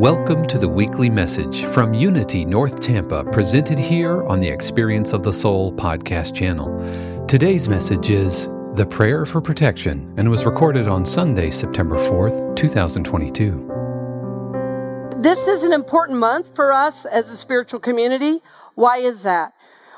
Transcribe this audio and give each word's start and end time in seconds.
Welcome 0.00 0.46
to 0.46 0.56
the 0.56 0.66
weekly 0.66 1.10
message 1.10 1.66
from 1.66 1.92
Unity 1.92 2.46
North 2.46 2.80
Tampa, 2.80 3.22
presented 3.22 3.78
here 3.78 4.24
on 4.24 4.40
the 4.40 4.48
Experience 4.48 5.12
of 5.12 5.22
the 5.22 5.30
Soul 5.30 5.74
podcast 5.74 6.34
channel. 6.34 7.26
Today's 7.26 7.68
message 7.68 8.08
is 8.08 8.48
The 8.76 8.86
Prayer 8.86 9.26
for 9.26 9.42
Protection 9.42 10.14
and 10.16 10.30
was 10.30 10.46
recorded 10.46 10.88
on 10.88 11.04
Sunday, 11.04 11.50
September 11.50 11.96
4th, 11.96 12.56
2022. 12.56 15.18
This 15.18 15.46
is 15.46 15.64
an 15.64 15.74
important 15.74 16.18
month 16.18 16.56
for 16.56 16.72
us 16.72 17.04
as 17.04 17.30
a 17.30 17.36
spiritual 17.36 17.80
community. 17.80 18.40
Why 18.76 19.00
is 19.00 19.24
that? 19.24 19.52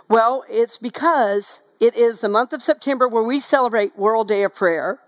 Well, 0.08 0.42
it's 0.50 0.78
because 0.78 1.61
it 1.82 1.96
is 1.96 2.20
the 2.20 2.28
month 2.28 2.52
of 2.52 2.62
September 2.62 3.08
where 3.08 3.24
we 3.24 3.40
celebrate 3.40 3.98
World 3.98 4.28
Day 4.28 4.44
of 4.44 4.54
Prayer. 4.54 5.00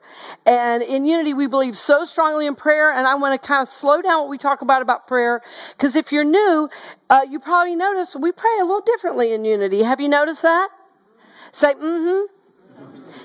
And 0.44 0.82
in 0.82 1.04
Unity, 1.04 1.32
we 1.32 1.46
believe 1.46 1.76
so 1.76 2.04
strongly 2.04 2.48
in 2.48 2.56
prayer. 2.56 2.92
And 2.92 3.06
I 3.06 3.14
want 3.14 3.40
to 3.40 3.46
kind 3.46 3.62
of 3.62 3.68
slow 3.68 4.02
down 4.02 4.22
what 4.22 4.28
we 4.28 4.38
talk 4.38 4.60
about 4.60 4.82
about 4.82 5.06
prayer. 5.06 5.40
Because 5.70 5.94
if 5.94 6.10
you're 6.10 6.24
new, 6.24 6.68
uh, 7.08 7.20
you 7.30 7.38
probably 7.38 7.76
notice 7.76 8.16
we 8.16 8.32
pray 8.32 8.50
a 8.60 8.64
little 8.64 8.80
differently 8.80 9.32
in 9.32 9.44
Unity. 9.44 9.84
Have 9.84 10.00
you 10.00 10.08
noticed 10.08 10.42
that? 10.42 10.68
Say, 11.52 11.74
mm-hmm. 11.74 12.26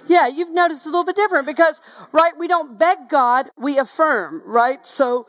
Yeah, 0.08 0.28
you've 0.28 0.52
noticed 0.52 0.86
a 0.86 0.89
little 0.89 1.06
bit 1.06 1.16
different 1.16 1.47
because, 1.47 1.81
right, 2.11 2.34
we 2.38 2.47
don't 2.47 2.78
beg 2.78 3.09
God, 3.09 3.50
we 3.58 3.78
affirm, 3.80 4.44
right? 4.45 4.84
So, 4.86 5.28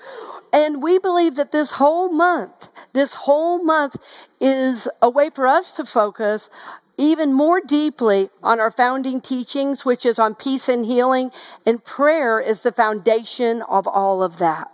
and 0.53 0.83
we 0.83 0.99
believe 0.99 1.37
that 1.37 1.53
this 1.53 1.73
whole 1.73 2.11
month, 2.13 2.71
this 2.93 3.15
whole 3.15 3.63
month 3.63 3.97
is 4.41 4.89
a 5.03 5.11
way 5.11 5.31
for 5.31 5.47
us 5.47 5.73
to 5.73 5.85
focus 5.85 6.51
even 6.97 7.33
more 7.33 7.61
deeply 7.61 8.31
on 8.43 8.61
our 8.61 8.71
founding 8.71 9.21
teachings, 9.21 9.85
which 9.85 10.05
is 10.05 10.19
on 10.19 10.35
peace 10.35 10.69
and 10.69 10.85
healing, 10.85 11.31
and 11.67 11.85
prayer 11.85 12.41
is 12.41 12.61
the 12.61 12.73
foundation 12.73 13.63
of 13.63 13.87
all 13.87 14.23
of 14.23 14.39
that. 14.39 14.71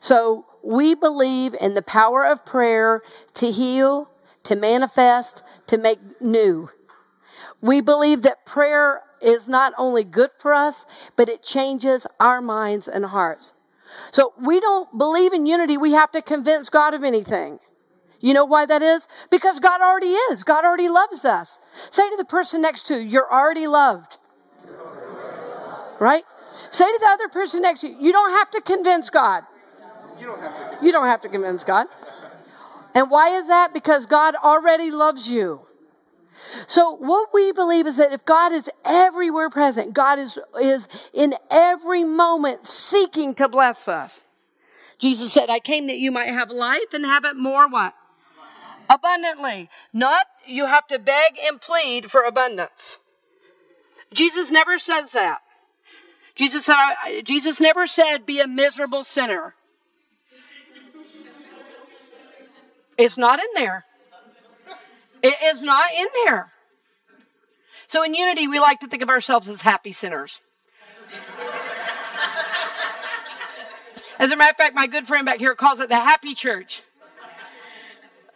So 0.00 0.46
we 0.62 0.94
believe 0.94 1.54
in 1.60 1.74
the 1.74 1.82
power 1.82 2.24
of 2.24 2.44
prayer 2.44 3.02
to 3.34 3.50
heal, 3.50 4.10
to 4.44 4.56
manifest, 4.56 5.42
to 5.68 5.78
make 5.78 5.98
new. 6.20 6.68
We 7.60 7.80
believe 7.80 8.22
that 8.22 8.44
prayer 8.44 9.02
is 9.22 9.48
not 9.48 9.72
only 9.78 10.04
good 10.04 10.30
for 10.38 10.52
us, 10.52 10.84
but 11.16 11.28
it 11.28 11.42
changes 11.42 12.06
our 12.20 12.42
minds 12.42 12.88
and 12.88 13.04
hearts. 13.04 13.52
So 14.10 14.34
we 14.38 14.60
don't 14.60 14.98
believe 14.98 15.32
in 15.32 15.46
unity. 15.46 15.76
We 15.76 15.92
have 15.92 16.12
to 16.12 16.22
convince 16.22 16.68
God 16.68 16.94
of 16.94 17.04
anything. 17.04 17.58
You 18.24 18.32
know 18.32 18.46
why 18.46 18.64
that 18.64 18.80
is? 18.80 19.06
Because 19.28 19.60
God 19.60 19.82
already 19.82 20.06
is. 20.06 20.44
God 20.44 20.64
already 20.64 20.88
loves 20.88 21.26
us. 21.26 21.58
Say 21.90 22.08
to 22.08 22.16
the 22.16 22.24
person 22.24 22.62
next 22.62 22.84
to 22.84 22.94
you, 22.94 23.06
you're 23.06 23.30
already 23.30 23.66
loved. 23.66 24.16
Right? 26.00 26.22
Say 26.50 26.86
to 26.86 26.98
the 27.02 27.08
other 27.10 27.28
person 27.28 27.60
next 27.60 27.82
to 27.82 27.88
you, 27.88 27.98
you 28.00 28.12
don't 28.12 28.30
have 28.38 28.50
to 28.52 28.62
convince 28.62 29.10
God. 29.10 29.42
You 30.18 30.24
don't 30.24 30.40
have 30.40 30.80
to. 30.80 30.86
You 30.86 30.90
don't 30.90 31.04
have 31.06 31.20
to 31.20 31.28
convince 31.28 31.64
God. 31.64 31.86
And 32.94 33.10
why 33.10 33.28
is 33.40 33.48
that? 33.48 33.74
Because 33.74 34.06
God 34.06 34.36
already 34.36 34.90
loves 34.90 35.30
you. 35.30 35.60
So 36.66 36.96
what 36.96 37.28
we 37.34 37.52
believe 37.52 37.86
is 37.86 37.98
that 37.98 38.14
if 38.14 38.24
God 38.24 38.52
is 38.52 38.70
everywhere 38.86 39.50
present, 39.50 39.92
God 39.92 40.18
is, 40.18 40.38
is 40.58 41.10
in 41.12 41.34
every 41.50 42.04
moment 42.04 42.66
seeking 42.66 43.34
to 43.34 43.50
bless 43.50 43.86
us. 43.86 44.22
Jesus 44.98 45.30
said, 45.30 45.50
I 45.50 45.58
came 45.58 45.88
that 45.88 45.98
you 45.98 46.10
might 46.10 46.28
have 46.28 46.48
life 46.48 46.94
and 46.94 47.04
have 47.04 47.26
it 47.26 47.36
more 47.36 47.68
what? 47.68 47.92
Abundantly. 48.88 49.68
Not 49.92 50.26
you 50.46 50.66
have 50.66 50.86
to 50.88 50.98
beg 50.98 51.38
and 51.46 51.60
plead 51.60 52.10
for 52.10 52.22
abundance. 52.22 52.98
Jesus 54.12 54.50
never 54.50 54.78
says 54.78 55.10
that. 55.10 55.40
Jesus 56.34 56.68
Jesus 57.24 57.60
never 57.60 57.86
said, 57.86 58.26
be 58.26 58.40
a 58.40 58.46
miserable 58.46 59.04
sinner. 59.04 59.54
It's 62.96 63.16
not 63.18 63.38
in 63.38 63.46
there. 63.54 63.84
It 65.22 65.34
is 65.42 65.62
not 65.62 65.90
in 65.98 66.06
there. 66.24 66.52
So 67.86 68.02
in 68.02 68.14
unity, 68.14 68.46
we 68.46 68.60
like 68.60 68.80
to 68.80 68.86
think 68.86 69.02
of 69.02 69.08
ourselves 69.08 69.48
as 69.48 69.62
happy 69.62 69.92
sinners. 69.92 70.40
As 74.18 74.30
a 74.30 74.36
matter 74.36 74.50
of 74.50 74.56
fact, 74.56 74.74
my 74.74 74.86
good 74.86 75.06
friend 75.06 75.26
back 75.26 75.38
here 75.38 75.54
calls 75.54 75.80
it 75.80 75.88
the 75.88 75.96
happy 75.96 76.34
church. 76.34 76.82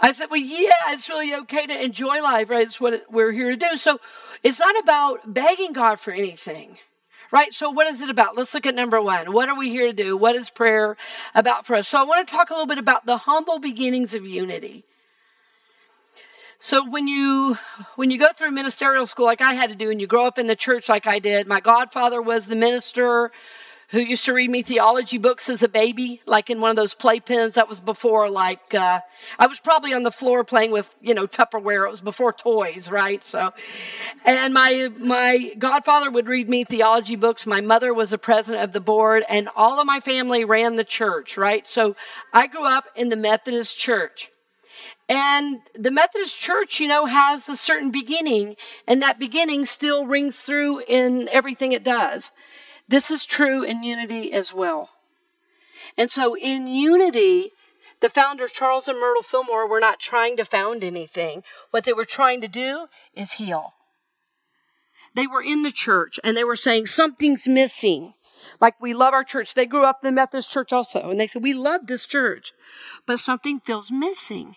I 0.01 0.13
said, 0.13 0.31
well, 0.31 0.41
yeah, 0.41 0.71
it's 0.89 1.09
really 1.09 1.35
okay 1.35 1.67
to 1.67 1.85
enjoy 1.85 2.23
life, 2.23 2.51
right? 2.51 2.67
It's 2.67 2.81
what 2.81 3.05
we're 3.11 3.33
here 3.33 3.51
to 3.51 3.57
do. 3.57 3.77
So 3.77 3.99
it's 4.43 4.61
not 4.61 4.79
about 4.79 5.33
begging 5.35 5.73
God 5.73 5.99
for 5.99 6.13
anything, 6.13 6.79
right? 7.33 7.53
So 7.53 7.71
what 7.71 7.87
is 7.89 8.01
it 8.01 8.11
about? 8.11 8.37
Let's 8.37 8.55
look 8.55 8.67
at 8.67 8.75
number 8.75 9.01
one. 9.01 9.33
What 9.33 9.49
are 9.49 9.57
we 9.57 9.71
here 9.71 9.87
to 9.89 9.93
do? 9.93 10.17
What 10.17 10.37
is 10.37 10.51
prayer 10.51 10.97
about 11.35 11.67
for 11.67 11.75
us? 11.75 11.89
So 11.89 11.99
I 11.99 12.05
want 12.05 12.27
to 12.27 12.33
talk 12.33 12.51
a 12.51 12.53
little 12.53 12.67
bit 12.67 12.79
about 12.79 13.07
the 13.07 13.17
humble 13.17 13.59
beginnings 13.59 14.15
of 14.15 14.25
unity. 14.25 14.85
So 16.61 16.89
when 16.89 17.07
you 17.07 17.57
when 17.95 18.11
you 18.11 18.19
go 18.19 18.33
through 18.33 18.51
ministerial 18.51 19.07
school 19.07 19.27
like 19.27 19.41
I 19.41 19.55
had 19.55 19.71
to 19.71 19.77
do 19.77 19.91
and 19.91 20.01
you 20.01 20.09
grow 20.09 20.27
up 20.27 20.39
in 20.39 20.49
the 20.49 20.57
church 20.57 20.89
like 20.89 21.07
I 21.07 21.21
did, 21.21 21.47
my 21.47 21.61
godfather 21.61 22.21
was 22.21 22.49
the 22.49 22.57
minister 22.57 23.31
who 23.91 24.00
used 24.00 24.26
to 24.26 24.34
read 24.34 24.50
me 24.50 24.60
theology 24.60 25.16
books 25.16 25.49
as 25.49 25.62
a 25.62 25.69
baby, 25.69 26.21
like 26.26 26.50
in 26.50 26.60
one 26.60 26.69
of 26.71 26.76
those 26.76 26.94
playpens. 26.94 27.54
That 27.54 27.71
was 27.71 27.81
before, 27.81 28.28
like, 28.28 28.75
uh, 28.75 29.00
I 29.38 29.47
was 29.47 29.60
probably 29.60 29.94
on 29.94 30.03
the 30.03 30.10
floor 30.10 30.44
playing 30.44 30.72
with, 30.72 30.94
you 31.00 31.15
know, 31.15 31.26
Tupperware. 31.26 31.87
It 31.87 31.91
was 31.91 32.03
before 32.03 32.34
toys, 32.34 32.91
right? 32.91 33.25
So, 33.25 33.53
and 34.26 34.53
my, 34.53 34.91
my 34.99 35.54
godfather 35.59 36.10
would 36.10 36.26
read 36.26 36.50
me 36.50 36.65
theology 36.65 37.17
books. 37.17 37.46
My 37.46 37.62
mother 37.62 37.94
was 37.94 38.11
the 38.11 38.19
president 38.19 38.62
of 38.62 38.73
the 38.73 38.81
board 38.81 39.25
and 39.26 39.49
all 39.56 39.81
of 39.81 39.87
my 39.87 40.00
family 40.00 40.44
ran 40.44 40.76
the 40.76 40.84
church, 40.84 41.38
right? 41.38 41.67
So 41.67 41.96
I 42.34 42.46
grew 42.46 42.67
up 42.67 42.84
in 42.94 43.08
the 43.08 43.17
Methodist 43.17 43.79
church. 43.79 44.31
And 45.08 45.61
the 45.75 45.91
Methodist 45.91 46.38
church, 46.38 46.79
you 46.79 46.88
know, 46.88 47.06
has 47.06 47.49
a 47.49 47.56
certain 47.56 47.91
beginning 47.91 48.56
and 48.87 49.00
that 49.00 49.19
beginning 49.19 49.64
still 49.64 50.05
rings 50.05 50.41
through 50.43 50.82
in 50.87 51.31
everything 51.32 51.73
it 51.73 51.82
does. 51.82 52.31
This 52.88 53.11
is 53.11 53.25
true 53.25 53.62
in 53.62 53.82
unity 53.82 54.32
as 54.32 54.55
well. 54.55 54.90
And 55.96 56.11
so 56.11 56.37
in 56.37 56.67
unity, 56.67 57.52
the 58.00 58.08
founders, 58.08 58.52
Charles 58.52 58.88
and 58.88 58.99
Myrtle 58.99 59.23
Fillmore, 59.23 59.69
were 59.69 59.81
not 59.81 60.00
trying 60.00 60.37
to 60.37 60.44
found 60.44 60.82
anything. 60.82 61.43
What 61.70 61.85
they 61.85 61.93
were 61.93 62.05
trying 62.05 62.40
to 62.40 62.49
do 62.49 62.87
is 63.14 63.32
heal. 63.32 63.75
They 65.14 65.26
were 65.26 65.43
in 65.43 65.62
the 65.62 65.73
church 65.73 66.19
and 66.23 66.37
they 66.37 66.44
were 66.44 66.56
saying 66.56 66.87
something's 66.87 67.46
missing. 67.46 68.14
Like 68.61 68.81
we 68.81 68.94
love 68.94 69.14
our 69.14 69.25
church. 69.25 69.55
They 69.55 69.67
grew 69.67 69.84
up 69.84 69.99
in 70.02 70.06
the 70.06 70.12
Methodist 70.14 70.50
church 70.50 70.73
also. 70.73 71.11
And 71.11 71.19
they 71.19 71.26
said, 71.26 71.43
we 71.43 71.55
love 71.55 71.87
this 71.87 72.06
church, 72.06 72.52
but 73.05 73.19
something 73.19 73.61
feels 73.61 73.91
missing. 73.91 74.56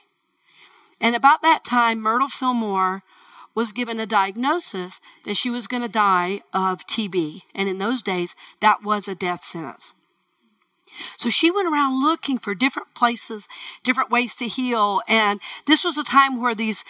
And 0.99 1.15
about 1.15 1.41
that 1.41 1.65
time, 1.65 1.99
Myrtle 1.99 2.27
Fillmore 2.27 3.01
was 3.55 3.71
given 3.71 3.99
a 3.99 4.05
diagnosis 4.05 4.99
that 5.25 5.35
she 5.35 5.49
was 5.49 5.67
going 5.67 5.83
to 5.83 5.89
die 5.89 6.41
of 6.53 6.87
TB. 6.87 7.41
And 7.53 7.67
in 7.67 7.77
those 7.77 8.01
days, 8.01 8.35
that 8.59 8.83
was 8.83 9.07
a 9.07 9.15
death 9.15 9.43
sentence. 9.43 9.93
So 11.17 11.29
she 11.29 11.51
went 11.51 11.71
around 11.71 12.01
looking 12.01 12.37
for 12.37 12.53
different 12.53 12.93
places, 12.93 13.47
different 13.83 14.09
ways 14.09 14.35
to 14.35 14.47
heal. 14.47 15.01
And 15.07 15.39
this 15.65 15.83
was 15.83 15.97
a 15.97 16.03
time 16.03 16.41
where 16.41 16.55
these 16.55 16.83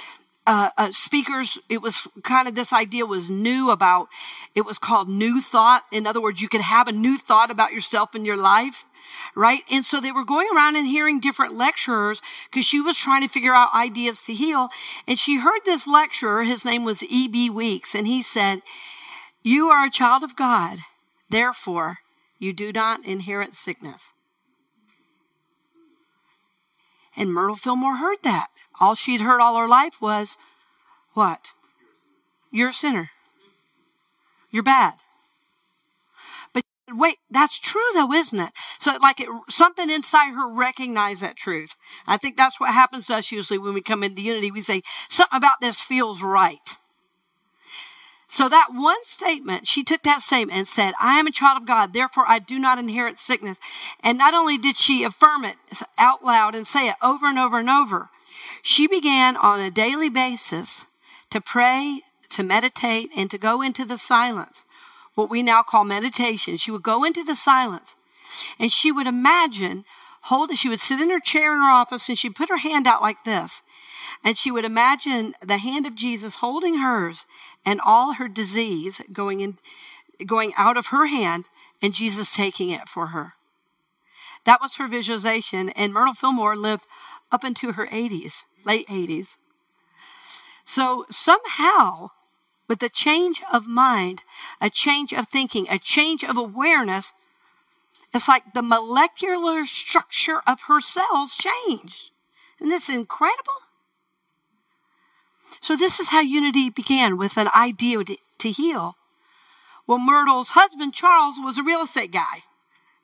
uh, 0.47 0.71
uh, 0.77 0.91
speakers, 0.91 1.59
it 1.69 1.81
was 1.81 2.07
kind 2.23 2.47
of 2.47 2.55
this 2.55 2.73
idea 2.73 3.05
was 3.05 3.29
new 3.29 3.69
about, 3.69 4.07
it 4.55 4.65
was 4.65 4.79
called 4.79 5.07
new 5.07 5.39
thought. 5.39 5.83
In 5.91 6.07
other 6.07 6.21
words, 6.21 6.41
you 6.41 6.49
could 6.49 6.61
have 6.61 6.87
a 6.87 6.91
new 6.91 7.17
thought 7.17 7.51
about 7.51 7.73
yourself 7.73 8.15
and 8.15 8.25
your 8.25 8.37
life 8.37 8.85
right? 9.35 9.63
And 9.71 9.85
so 9.85 9.99
they 9.99 10.11
were 10.11 10.25
going 10.25 10.47
around 10.55 10.75
and 10.75 10.87
hearing 10.87 11.19
different 11.19 11.53
lecturers 11.55 12.21
because 12.49 12.65
she 12.65 12.79
was 12.79 12.97
trying 12.97 13.21
to 13.21 13.27
figure 13.27 13.53
out 13.53 13.73
ideas 13.73 14.21
to 14.23 14.33
heal. 14.33 14.69
And 15.07 15.19
she 15.19 15.39
heard 15.39 15.61
this 15.65 15.87
lecturer, 15.87 16.43
his 16.43 16.65
name 16.65 16.85
was 16.85 17.03
E.B. 17.03 17.49
Weeks, 17.49 17.95
and 17.95 18.07
he 18.07 18.21
said, 18.21 18.61
You 19.43 19.69
are 19.69 19.85
a 19.85 19.91
child 19.91 20.23
of 20.23 20.35
God, 20.35 20.79
therefore 21.29 21.99
you 22.39 22.53
do 22.53 22.71
not 22.71 23.05
inherit 23.05 23.55
sickness. 23.55 24.13
And 27.15 27.33
Myrtle 27.33 27.55
Fillmore 27.55 27.97
heard 27.97 28.19
that. 28.23 28.47
All 28.79 28.95
she'd 28.95 29.21
heard 29.21 29.41
all 29.41 29.57
her 29.57 29.67
life 29.67 30.01
was, 30.01 30.37
What? 31.13 31.51
You're 32.51 32.69
a 32.69 32.73
sinner. 32.73 33.11
You're 34.49 34.63
bad 34.63 34.95
wait, 36.95 37.17
that's 37.29 37.57
true 37.57 37.81
though, 37.93 38.11
isn't 38.13 38.39
it? 38.39 38.51
So 38.79 38.97
like 39.01 39.19
it, 39.19 39.27
something 39.49 39.89
inside 39.89 40.33
her 40.33 40.47
recognized 40.47 41.21
that 41.21 41.35
truth. 41.35 41.75
I 42.07 42.17
think 42.17 42.37
that's 42.37 42.59
what 42.59 42.73
happens 42.73 43.07
to 43.07 43.15
us 43.15 43.31
usually 43.31 43.57
when 43.57 43.73
we 43.73 43.81
come 43.81 44.03
into 44.03 44.21
unity. 44.21 44.51
We 44.51 44.61
say, 44.61 44.81
something 45.09 45.37
about 45.37 45.61
this 45.61 45.81
feels 45.81 46.23
right. 46.23 46.77
So 48.27 48.47
that 48.47 48.67
one 48.71 49.03
statement, 49.03 49.67
she 49.67 49.83
took 49.83 50.03
that 50.03 50.21
statement 50.21 50.57
and 50.57 50.67
said, 50.67 50.93
I 51.01 51.19
am 51.19 51.27
a 51.27 51.31
child 51.31 51.61
of 51.61 51.67
God, 51.67 51.91
therefore 51.91 52.23
I 52.29 52.39
do 52.39 52.59
not 52.59 52.79
inherit 52.79 53.19
sickness. 53.19 53.57
And 54.01 54.17
not 54.17 54.33
only 54.33 54.57
did 54.57 54.77
she 54.77 55.03
affirm 55.03 55.43
it 55.43 55.57
out 55.97 56.23
loud 56.23 56.55
and 56.55 56.65
say 56.65 56.87
it 56.87 56.95
over 57.03 57.25
and 57.25 57.37
over 57.37 57.59
and 57.59 57.69
over, 57.69 58.09
she 58.61 58.87
began 58.87 59.35
on 59.35 59.59
a 59.59 59.69
daily 59.69 60.09
basis 60.09 60.87
to 61.29 61.41
pray, 61.41 62.03
to 62.29 62.41
meditate, 62.41 63.09
and 63.17 63.29
to 63.31 63.37
go 63.37 63.61
into 63.61 63.83
the 63.83 63.97
silence 63.97 64.63
what 65.15 65.29
we 65.29 65.43
now 65.43 65.63
call 65.63 65.83
meditation. 65.83 66.57
She 66.57 66.71
would 66.71 66.83
go 66.83 67.03
into 67.03 67.23
the 67.23 67.35
silence 67.35 67.95
and 68.59 68.71
she 68.71 68.91
would 68.91 69.07
imagine 69.07 69.85
hold 70.25 70.55
she 70.57 70.69
would 70.69 70.79
sit 70.79 71.01
in 71.01 71.09
her 71.09 71.19
chair 71.19 71.53
in 71.53 71.59
her 71.59 71.69
office 71.69 72.07
and 72.07 72.17
she'd 72.17 72.35
put 72.35 72.49
her 72.49 72.59
hand 72.59 72.87
out 72.87 73.01
like 73.01 73.23
this 73.23 73.61
and 74.23 74.37
she 74.37 74.51
would 74.51 74.65
imagine 74.65 75.33
the 75.41 75.57
hand 75.57 75.85
of 75.85 75.95
Jesus 75.95 76.35
holding 76.35 76.77
hers 76.77 77.25
and 77.65 77.81
all 77.83 78.13
her 78.13 78.27
disease 78.27 79.01
going 79.11 79.41
in 79.41 79.57
going 80.25 80.53
out 80.55 80.77
of 80.77 80.87
her 80.87 81.07
hand 81.07 81.45
and 81.81 81.95
Jesus 81.95 82.35
taking 82.35 82.69
it 82.69 82.87
for 82.87 83.07
her. 83.07 83.33
That 84.45 84.61
was 84.61 84.75
her 84.75 84.87
visualization 84.87 85.69
and 85.69 85.93
Myrtle 85.93 86.13
Fillmore 86.13 86.55
lived 86.55 86.85
up 87.31 87.43
into 87.43 87.73
her 87.73 87.87
80s, 87.87 88.43
late 88.65 88.87
80s. 88.87 89.37
So 90.65 91.05
somehow 91.09 92.09
with 92.71 92.81
a 92.81 92.87
change 92.87 93.41
of 93.51 93.67
mind, 93.67 94.21
a 94.61 94.69
change 94.69 95.11
of 95.11 95.27
thinking, 95.27 95.67
a 95.69 95.77
change 95.77 96.23
of 96.23 96.37
awareness, 96.37 97.11
it's 98.13 98.29
like 98.29 98.53
the 98.53 98.61
molecular 98.61 99.65
structure 99.65 100.39
of 100.47 100.61
her 100.69 100.79
cells 100.79 101.35
changed. 101.35 102.11
Isn't 102.61 102.69
this 102.69 102.87
incredible? 102.87 103.67
So, 105.59 105.75
this 105.75 105.99
is 105.99 106.11
how 106.11 106.21
unity 106.21 106.69
began 106.69 107.17
with 107.17 107.35
an 107.35 107.49
idea 107.53 108.05
to 108.37 108.49
heal. 108.49 108.95
Well, 109.85 109.99
Myrtle's 109.99 110.51
husband, 110.51 110.93
Charles, 110.93 111.39
was 111.43 111.57
a 111.57 111.63
real 111.63 111.81
estate 111.81 112.13
guy, 112.13 112.43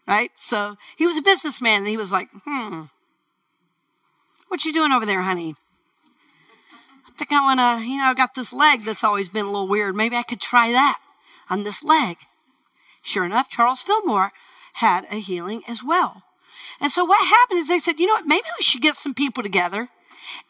right? 0.08 0.32
So, 0.36 0.78
he 0.96 1.06
was 1.06 1.18
a 1.18 1.22
businessman, 1.22 1.80
and 1.80 1.88
he 1.88 1.98
was 1.98 2.14
like, 2.14 2.30
hmm, 2.46 2.84
what 4.48 4.64
you 4.64 4.72
doing 4.72 4.94
over 4.94 5.06
there, 5.06 5.24
honey? 5.24 5.56
Think 7.18 7.32
I 7.32 7.42
want 7.42 7.60
to, 7.60 7.88
you 7.88 7.98
know, 7.98 8.06
I 8.06 8.14
got 8.14 8.36
this 8.36 8.54
leg 8.54 8.86
that's 8.86 9.04
always 9.04 9.30
been 9.30 9.46
a 9.46 9.52
little 9.52 9.68
weird. 9.68 9.96
Maybe 9.96 10.16
I 10.16 10.24
could 10.24 10.40
try 10.40 10.72
that 10.72 11.00
on 11.50 11.64
this 11.64 11.84
leg. 11.84 12.18
Sure 13.02 13.26
enough, 13.26 13.50
Charles 13.50 13.82
Fillmore 13.82 14.32
had 14.74 15.06
a 15.12 15.16
healing 15.16 15.64
as 15.68 15.84
well. 15.84 16.24
And 16.80 16.92
so 16.92 17.04
what 17.04 17.26
happened 17.26 17.60
is 17.60 17.68
they 17.68 17.80
said, 17.80 18.00
you 18.00 18.08
know 18.08 18.14
what, 18.14 18.28
maybe 18.28 18.46
we 18.58 18.64
should 18.64 18.82
get 18.82 18.98
some 18.98 19.14
people 19.14 19.42
together 19.42 19.90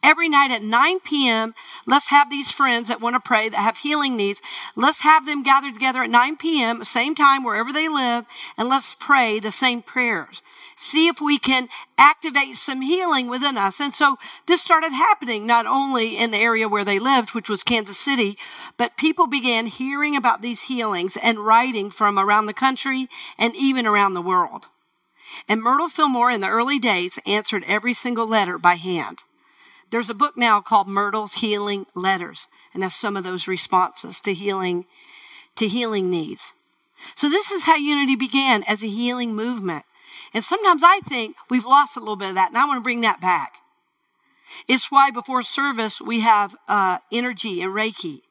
Every 0.04 0.30
night 0.30 0.52
at 0.52 0.64
9 0.64 1.00
p.m., 1.02 1.54
let's 1.86 2.10
have 2.10 2.30
these 2.30 2.52
friends 2.52 2.88
that 2.88 3.02
want 3.02 3.16
to 3.16 3.20
pray, 3.20 3.50
that 3.50 3.58
have 3.58 3.78
healing 3.78 4.16
needs. 4.16 4.42
Let's 4.76 5.02
have 5.02 5.26
them 5.26 5.44
gather 5.44 5.72
together 5.72 6.04
at 6.04 6.10
9 6.10 6.38
p.m., 6.38 6.84
same 6.84 7.16
time, 7.16 7.44
wherever 7.44 7.74
they 7.74 7.90
live, 7.90 8.26
and 8.58 8.70
let's 8.70 8.96
pray 8.96 9.40
the 9.40 9.52
same 9.52 9.82
prayers. 9.82 10.42
See 10.78 11.08
if 11.08 11.20
we 11.20 11.40
can 11.40 11.70
activate 11.98 12.56
some 12.56 12.82
healing 12.82 13.30
within 13.30 13.58
us. 13.58 13.80
And 13.80 13.94
so 13.94 14.18
this 14.46 14.62
started 14.62 14.92
happening 14.92 15.48
not 15.48 15.66
only 15.66 16.18
in 16.18 16.32
the 16.32 16.38
area 16.38 16.68
where 16.68 16.86
they 16.86 17.00
lived, 17.00 17.34
which 17.34 17.50
was 17.50 17.64
Kansas 17.64 17.98
City, 17.98 18.38
but 18.78 18.98
people 18.98 19.28
began 19.28 19.66
hearing 19.66 20.16
about 20.16 20.42
these 20.42 20.64
healings 20.64 21.18
and 21.18 21.40
writing 21.40 21.90
from 21.90 22.20
around 22.20 22.46
the 22.46 22.54
country 22.54 23.08
and 23.38 23.56
even 23.56 23.88
around 23.88 24.14
the 24.14 24.22
world. 24.22 24.68
And 25.48 25.62
Myrtle 25.62 25.90
Fillmore 25.90 26.32
in 26.32 26.42
the 26.42 26.50
early 26.50 26.80
days 26.80 27.20
answered 27.26 27.64
every 27.68 27.94
single 27.94 28.28
letter 28.28 28.58
by 28.58 28.76
hand. 28.76 29.20
There's 29.89 30.10
a 30.10 30.16
book 30.16 30.38
now 30.38 30.60
called 30.60 30.88
Myrtle's 30.88 31.36
Healing 31.36 31.86
Letters, 31.95 32.48
and 32.74 32.84
that's 32.84 32.95
some 32.95 33.16
of 33.16 33.24
those 33.24 33.48
responses 33.48 34.19
to 34.22 34.34
healing, 34.34 34.86
to 35.56 35.68
healing 35.68 36.10
needs. 36.10 36.54
So 37.16 37.30
this 37.30 37.51
is 37.51 37.63
how 37.63 37.75
unity 37.75 38.16
began 38.16 38.63
as 38.63 38.84
a 38.84 38.88
healing 38.88 39.36
movement. 39.36 39.86
And 40.34 40.44
sometimes 40.44 40.81
I 40.84 41.00
think 41.00 41.36
we've 41.50 41.66
lost 41.66 41.95
a 41.95 42.00
little 42.00 42.16
bit 42.18 42.30
of 42.30 42.36
that, 42.36 42.50
and 42.50 42.57
I 42.57 42.66
want 42.66 42.80
to 42.80 42.84
bring 42.84 43.01
that 43.01 43.22
back. 43.22 43.60
It's 44.68 44.92
why 44.92 45.12
before 45.12 45.42
service 45.42 46.01
we 46.01 46.22
have 46.22 46.56
uh, 46.68 47.00
energy 47.12 47.62
and 47.62 47.74
Reiki. 47.74 48.22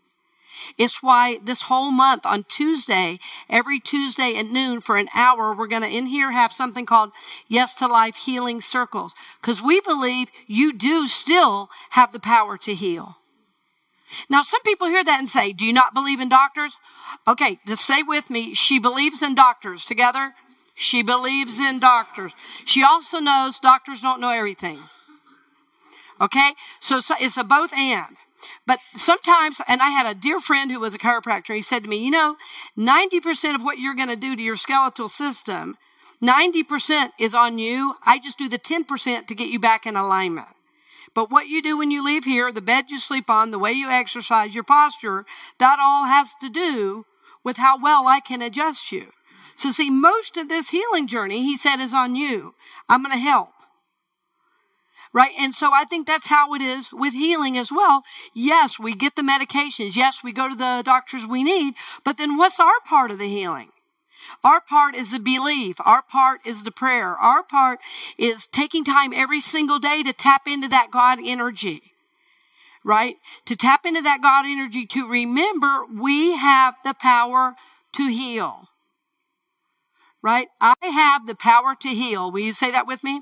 It's 0.79 1.03
why 1.03 1.38
this 1.43 1.62
whole 1.62 1.91
month 1.91 2.26
on 2.26 2.44
Tuesday, 2.44 3.19
every 3.49 3.81
Tuesday 3.81 4.37
at 4.37 4.47
noon 4.47 4.81
for 4.81 4.97
an 4.97 5.08
hour, 5.14 5.55
we're 5.55 5.67
going 5.67 5.82
to 5.82 5.88
in 5.88 6.06
here 6.06 6.32
have 6.32 6.53
something 6.53 6.87
called 6.87 7.12
Yes 7.49 7.75
to 7.76 7.87
Life 7.87 8.17
Healing 8.17 8.61
Circles. 8.61 9.14
Because 9.41 9.62
we 9.62 9.81
believe 9.81 10.29
you 10.47 10.73
do 10.73 11.06
still 11.06 11.70
have 11.91 12.12
the 12.12 12.20
power 12.20 12.56
to 12.58 12.75
heal. 12.75 13.19
Now, 14.29 14.43
some 14.43 14.62
people 14.62 14.87
hear 14.87 15.05
that 15.05 15.19
and 15.19 15.29
say, 15.29 15.53
Do 15.53 15.64
you 15.64 15.73
not 15.73 15.94
believe 15.94 16.20
in 16.20 16.29
doctors? 16.29 16.76
Okay, 17.26 17.59
just 17.67 17.85
say 17.85 18.02
with 18.02 18.31
me, 18.31 18.55
she 18.55 18.79
believes 18.79 19.23
in 19.23 19.35
doctors. 19.35 19.85
Together, 19.85 20.35
she 20.75 21.02
believes 21.02 21.59
in 21.59 21.81
doctors. 21.81 22.33
She 22.64 22.83
also 22.83 23.19
knows 23.19 23.59
doctors 23.59 24.00
don't 24.00 24.21
know 24.21 24.31
everything. 24.31 24.78
Okay? 26.21 26.52
So, 26.81 27.00
so 27.00 27.14
it's 27.21 27.37
a 27.37 27.45
both 27.45 27.73
and. 27.73 28.16
But 28.66 28.80
sometimes, 28.96 29.61
and 29.68 29.80
I 29.80 29.90
had 29.90 30.06
a 30.06 30.18
dear 30.18 30.40
friend 30.40 30.70
who 30.70 30.80
was 30.80 30.94
a 30.94 30.99
chiropractor, 30.99 31.54
he 31.54 31.62
said 31.62 31.85
to 31.85 31.88
me, 31.88 32.04
You 32.04 32.11
know, 32.11 32.37
90% 32.76 33.54
of 33.54 33.62
what 33.62 33.78
you're 33.78 33.94
going 33.94 34.08
to 34.08 34.16
do 34.16 34.35
to 34.35 34.42
your 34.42 34.56
skeletal 34.56 35.08
system, 35.08 35.76
90% 36.23 37.11
is 37.18 37.35
on 37.35 37.58
you. 37.58 37.94
I 38.04 38.18
just 38.18 38.38
do 38.38 38.49
the 38.49 38.58
10% 38.58 39.26
to 39.26 39.35
get 39.35 39.49
you 39.49 39.58
back 39.58 39.87
in 39.87 39.96
alignment. 39.96 40.49
But 41.14 41.30
what 41.30 41.49
you 41.49 41.62
do 41.62 41.78
when 41.78 41.90
you 41.90 42.04
leave 42.04 42.25
here, 42.25 42.52
the 42.52 42.61
bed 42.61 42.87
you 42.90 42.99
sleep 42.99 43.30
on, 43.30 43.50
the 43.50 43.58
way 43.58 43.73
you 43.73 43.88
exercise, 43.88 44.54
your 44.54 44.64
posture, 44.64 45.25
that 45.58 45.78
all 45.80 46.04
has 46.04 46.35
to 46.40 46.50
do 46.50 47.06
with 47.44 47.58
how 47.58 47.80
well 47.80 48.06
I 48.06 48.20
can 48.20 48.42
adjust 48.42 48.90
you. 48.90 49.12
So, 49.54 49.70
see, 49.70 49.88
most 49.88 50.37
of 50.37 50.50
this 50.50 50.70
healing 50.70 51.06
journey, 51.06 51.42
he 51.42 51.56
said, 51.56 51.80
is 51.80 51.94
on 51.94 52.16
you. 52.16 52.54
I'm 52.88 53.02
going 53.02 53.14
to 53.14 53.18
help 53.18 53.50
right? 55.13 55.33
And 55.39 55.55
so 55.55 55.71
I 55.73 55.85
think 55.85 56.07
that's 56.07 56.27
how 56.27 56.55
it 56.55 56.63
is 56.63 56.93
with 56.93 57.15
healing 57.15 57.57
as 57.57 57.71
well. 57.73 58.05
Yes, 58.35 58.79
we 58.79 58.95
get 58.95 59.17
the 59.17 59.23
medications. 59.23 59.97
Yes, 59.97 60.23
we 60.23 60.33
go 60.33 60.49
to 60.49 60.55
the 60.55 60.83
doctors 60.85 61.27
we 61.27 61.43
need. 61.43 61.75
But 62.05 62.19
then 62.19 62.37
what's 62.37 62.61
our 62.61 62.81
part 62.85 63.11
of 63.11 63.19
the 63.19 63.29
healing? 63.29 63.71
Our 64.43 64.61
part 64.61 64.95
is 64.95 65.13
the 65.13 65.21
belief. 65.21 65.77
Our 65.85 66.03
part 66.03 66.41
is 66.47 66.63
the 66.63 66.71
prayer. 66.71 67.17
Our 67.17 67.43
part 67.43 67.81
is 68.19 68.47
taking 68.47 68.85
time 68.85 69.13
every 69.15 69.41
single 69.41 69.79
day 69.79 70.03
to 70.03 70.13
tap 70.13 70.47
into 70.47 70.69
that 70.69 70.91
God 70.91 71.19
energy, 71.25 71.93
right? 72.85 73.17
To 73.47 73.57
tap 73.57 73.85
into 73.85 74.03
that 74.03 74.23
God 74.23 74.45
energy 74.47 74.87
to 74.87 75.09
remember 75.09 75.85
we 75.87 76.37
have 76.37 76.75
the 76.85 76.95
power 76.95 77.55
to 77.93 78.09
heal 78.09 78.69
right? 80.26 80.49
I 80.61 80.75
have 80.83 81.28
the 81.28 81.37
power 81.37 81.76
to 81.78 81.88
heal. 81.88 82.33
Will 82.33 82.40
you 82.40 82.52
say 82.52 82.73
that 82.73 82.88
with 82.88 83.04
me? 83.04 83.21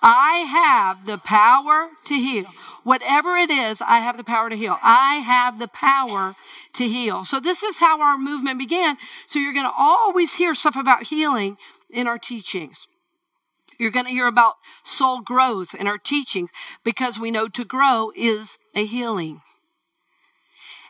I 0.00 0.46
have 0.48 1.04
the 1.04 1.18
power 1.18 1.88
to 2.04 2.14
heal. 2.14 2.44
Whatever 2.84 3.34
it 3.36 3.50
is, 3.50 3.82
I 3.82 3.98
have 3.98 4.16
the 4.16 4.22
power 4.22 4.48
to 4.48 4.56
heal. 4.56 4.78
I 4.80 5.16
have 5.16 5.58
the 5.58 5.66
power 5.66 6.36
to 6.74 6.84
heal. 6.86 7.24
So 7.24 7.40
this 7.40 7.64
is 7.64 7.78
how 7.78 8.00
our 8.00 8.16
movement 8.16 8.60
began. 8.60 8.98
So 9.26 9.40
you're 9.40 9.52
going 9.52 9.66
to 9.66 9.74
always 9.76 10.36
hear 10.36 10.54
stuff 10.54 10.76
about 10.76 11.08
healing 11.08 11.56
in 11.90 12.06
our 12.06 12.18
teachings. 12.18 12.86
You're 13.76 13.90
going 13.90 14.06
to 14.06 14.12
hear 14.12 14.28
about 14.28 14.54
soul 14.84 15.22
growth 15.22 15.74
in 15.74 15.88
our 15.88 15.98
teachings 15.98 16.50
because 16.84 17.18
we 17.18 17.32
know 17.32 17.48
to 17.48 17.64
grow 17.64 18.12
is 18.14 18.58
a 18.76 18.86
healing. 18.86 19.40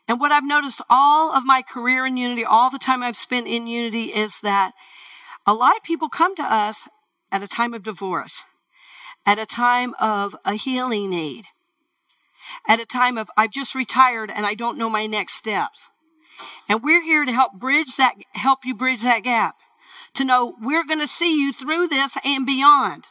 And 0.07 0.21
what 0.21 0.31
I've 0.31 0.45
noticed 0.45 0.83
all 0.91 1.33
of 1.33 1.47
my 1.47 1.63
career 1.63 2.05
in 2.05 2.19
Unity, 2.19 2.45
all 2.45 2.69
the 2.69 2.79
time 2.79 3.03
I've 3.03 3.17
spent 3.17 3.47
in 3.47 3.67
Unity, 3.67 4.13
is 4.13 4.41
that 4.43 4.73
a 5.47 5.55
lot 5.55 5.77
of 5.77 5.83
people 5.83 6.09
come 6.09 6.35
to 6.37 6.43
us 6.43 6.89
at 7.31 7.43
a 7.43 7.49
time 7.49 7.75
of 7.75 7.83
divorce, 7.83 8.45
at 9.27 9.39
a 9.39 9.47
time 9.47 9.95
of 10.01 10.37
a 10.45 10.55
healing 10.55 11.11
need, 11.11 11.47
at 12.69 12.81
a 12.81 12.87
time 12.87 13.19
of 13.19 13.31
I've 13.37 13.51
just 13.51 13.75
retired 13.75 14.31
and 14.31 14.47
I 14.47 14.55
don't 14.55 14.79
know 14.79 14.89
my 14.89 15.07
next 15.07 15.35
steps. 15.35 15.91
And 16.69 16.83
we're 16.83 17.03
here 17.03 17.25
to 17.25 17.33
help 17.33 17.55
bridge 17.55 17.97
that, 17.97 18.15
help 18.33 18.65
you 18.65 18.75
bridge 18.75 19.03
that 19.03 19.23
gap. 19.23 19.57
To 20.15 20.25
know 20.25 20.55
we're 20.61 20.85
going 20.85 21.01
to 21.01 21.09
see 21.09 21.39
you 21.39 21.53
through 21.53 21.89
this 21.89 22.17
and 22.25 22.47
beyond. 22.47 23.07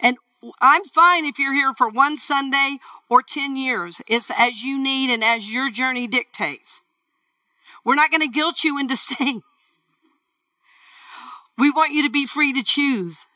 And 0.00 0.16
I'm 0.60 0.84
fine 0.84 1.24
if 1.24 1.38
you're 1.38 1.54
here 1.54 1.74
for 1.74 1.88
one 1.88 2.18
Sunday 2.18 2.78
or 3.08 3.22
10 3.22 3.56
years. 3.56 4.00
It's 4.06 4.30
as 4.36 4.62
you 4.62 4.82
need 4.82 5.12
and 5.12 5.22
as 5.22 5.52
your 5.52 5.70
journey 5.70 6.06
dictates. 6.06 6.82
We're 7.84 7.94
not 7.94 8.10
going 8.10 8.22
to 8.22 8.28
guilt 8.28 8.64
you 8.64 8.78
into 8.78 8.96
staying. 8.96 9.42
We 11.58 11.70
want 11.70 11.92
you 11.92 12.02
to 12.02 12.10
be 12.10 12.26
free 12.26 12.52
to 12.52 12.62
choose. 12.62 13.26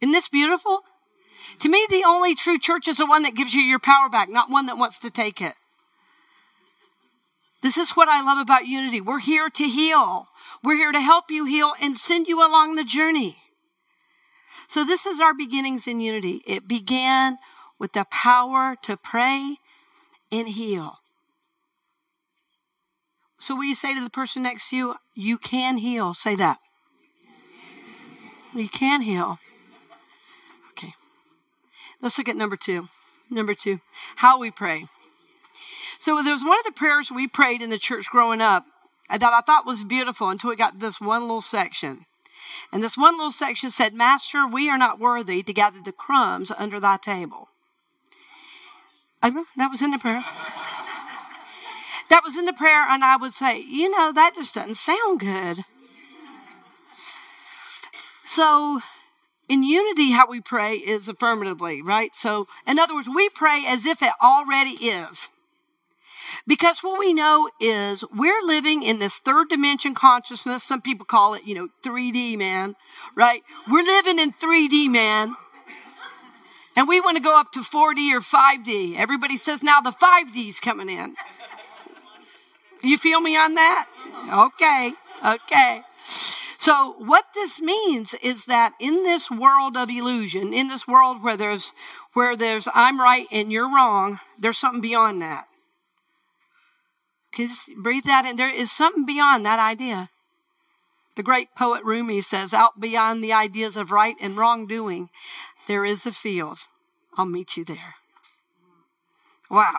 Isn't 0.00 0.12
this 0.12 0.28
beautiful? 0.28 0.80
To 1.60 1.68
me, 1.68 1.86
the 1.90 2.04
only 2.06 2.34
true 2.34 2.58
church 2.58 2.86
is 2.86 2.98
the 2.98 3.06
one 3.06 3.22
that 3.22 3.34
gives 3.34 3.54
you 3.54 3.60
your 3.60 3.78
power 3.78 4.08
back, 4.08 4.28
not 4.28 4.50
one 4.50 4.66
that 4.66 4.78
wants 4.78 4.98
to 5.00 5.10
take 5.10 5.40
it. 5.40 5.54
This 7.62 7.76
is 7.76 7.90
what 7.90 8.08
I 8.08 8.22
love 8.22 8.38
about 8.38 8.66
unity. 8.66 9.00
We're 9.00 9.18
here 9.18 9.50
to 9.50 9.64
heal. 9.64 10.28
We're 10.62 10.76
here 10.76 10.92
to 10.92 11.00
help 11.00 11.30
you 11.30 11.44
heal 11.44 11.72
and 11.80 11.98
send 11.98 12.28
you 12.28 12.38
along 12.38 12.76
the 12.76 12.84
journey. 12.84 13.38
So 14.68 14.84
this 14.84 15.06
is 15.06 15.18
our 15.18 15.34
beginnings 15.34 15.86
in 15.86 16.00
unity. 16.00 16.42
It 16.46 16.68
began 16.68 17.38
with 17.78 17.94
the 17.94 18.06
power 18.10 18.76
to 18.82 18.96
pray 18.96 19.56
and 20.30 20.48
heal. 20.48 20.98
So 23.40 23.54
will 23.56 23.64
you 23.64 23.74
say 23.74 23.94
to 23.94 24.02
the 24.02 24.10
person 24.10 24.42
next 24.42 24.70
to 24.70 24.76
you, 24.76 24.94
you 25.14 25.38
can 25.38 25.78
heal? 25.78 26.14
Say 26.14 26.36
that. 26.36 26.58
You 28.54 28.68
can 28.68 29.02
heal. 29.02 29.38
Okay. 30.72 30.94
Let's 32.00 32.18
look 32.18 32.28
at 32.28 32.36
number 32.36 32.56
two. 32.56 32.88
Number 33.30 33.54
two, 33.54 33.80
how 34.16 34.38
we 34.38 34.50
pray. 34.50 34.86
So 35.98 36.22
there 36.22 36.32
was 36.32 36.44
one 36.44 36.58
of 36.58 36.64
the 36.64 36.72
prayers 36.72 37.10
we 37.10 37.28
prayed 37.28 37.60
in 37.60 37.70
the 37.70 37.78
church 37.78 38.06
growing 38.10 38.40
up 38.40 38.64
that 39.10 39.22
I 39.22 39.40
thought 39.40 39.66
was 39.66 39.84
beautiful 39.84 40.30
until 40.30 40.50
we 40.50 40.56
got 40.56 40.78
this 40.78 41.00
one 41.00 41.22
little 41.22 41.40
section. 41.40 42.06
And 42.72 42.82
this 42.82 42.96
one 42.96 43.16
little 43.16 43.30
section 43.30 43.70
said, 43.70 43.94
Master, 43.94 44.46
we 44.46 44.70
are 44.70 44.78
not 44.78 44.98
worthy 45.00 45.42
to 45.42 45.52
gather 45.52 45.80
the 45.80 45.92
crumbs 45.92 46.52
under 46.56 46.78
thy 46.78 46.96
table. 46.96 47.48
I, 49.22 49.30
that 49.56 49.70
was 49.70 49.82
in 49.82 49.90
the 49.90 49.98
prayer. 49.98 50.24
that 52.08 52.22
was 52.24 52.36
in 52.36 52.44
the 52.44 52.52
prayer, 52.52 52.86
and 52.88 53.02
I 53.02 53.16
would 53.16 53.32
say, 53.32 53.60
you 53.60 53.90
know, 53.90 54.12
that 54.12 54.34
just 54.34 54.54
doesn't 54.54 54.76
sound 54.76 55.20
good. 55.20 55.64
So, 58.30 58.82
in 59.48 59.62
unity, 59.62 60.10
how 60.10 60.28
we 60.28 60.42
pray 60.42 60.74
is 60.74 61.08
affirmatively, 61.08 61.80
right? 61.80 62.14
So, 62.14 62.46
in 62.66 62.78
other 62.78 62.94
words, 62.94 63.08
we 63.08 63.30
pray 63.30 63.64
as 63.66 63.86
if 63.86 64.02
it 64.02 64.12
already 64.22 64.72
is. 64.72 65.30
Because 66.46 66.80
what 66.80 66.98
we 66.98 67.14
know 67.14 67.48
is 67.58 68.04
we're 68.14 68.42
living 68.44 68.82
in 68.82 68.98
this 68.98 69.16
third 69.16 69.48
dimension 69.48 69.94
consciousness. 69.94 70.62
Some 70.62 70.82
people 70.82 71.06
call 71.06 71.32
it, 71.32 71.44
you 71.44 71.54
know, 71.54 71.68
3D, 71.82 72.36
man, 72.36 72.76
right? 73.14 73.42
We're 73.66 73.80
living 73.80 74.18
in 74.18 74.32
3D, 74.32 74.90
man. 74.90 75.34
And 76.76 76.86
we 76.86 77.00
want 77.00 77.16
to 77.16 77.22
go 77.22 77.40
up 77.40 77.50
to 77.52 77.60
4D 77.60 78.12
or 78.12 78.20
5D. 78.20 78.98
Everybody 78.98 79.38
says 79.38 79.62
now 79.62 79.80
the 79.80 79.90
5D's 79.90 80.60
coming 80.60 80.90
in. 80.90 81.16
You 82.82 82.98
feel 82.98 83.22
me 83.22 83.38
on 83.38 83.54
that? 83.54 83.86
Okay, 84.30 84.92
okay. 85.24 85.82
So 86.58 86.96
what 86.98 87.26
this 87.34 87.60
means 87.60 88.14
is 88.14 88.46
that 88.46 88.74
in 88.80 89.04
this 89.04 89.30
world 89.30 89.76
of 89.76 89.88
illusion, 89.88 90.52
in 90.52 90.66
this 90.66 90.88
world 90.88 91.22
where 91.22 91.36
there's 91.36 91.72
where 92.14 92.36
there's 92.36 92.66
I'm 92.74 93.00
right 93.00 93.28
and 93.30 93.52
you're 93.52 93.72
wrong, 93.72 94.18
there's 94.36 94.58
something 94.58 94.80
beyond 94.80 95.22
that. 95.22 95.46
Just 97.32 97.72
breathe 97.76 98.04
that 98.06 98.26
in. 98.26 98.36
There 98.36 98.52
is 98.52 98.72
something 98.72 99.06
beyond 99.06 99.46
that 99.46 99.60
idea. 99.60 100.10
The 101.14 101.22
great 101.22 101.54
poet 101.56 101.84
Rumi 101.84 102.22
says, 102.22 102.52
out 102.52 102.80
beyond 102.80 103.22
the 103.22 103.32
ideas 103.32 103.76
of 103.76 103.92
right 103.92 104.16
and 104.20 104.36
wrongdoing, 104.36 105.10
there 105.68 105.84
is 105.84 106.06
a 106.06 106.12
field. 106.12 106.58
I'll 107.16 107.24
meet 107.24 107.56
you 107.56 107.64
there. 107.64 107.94
Wow. 109.48 109.78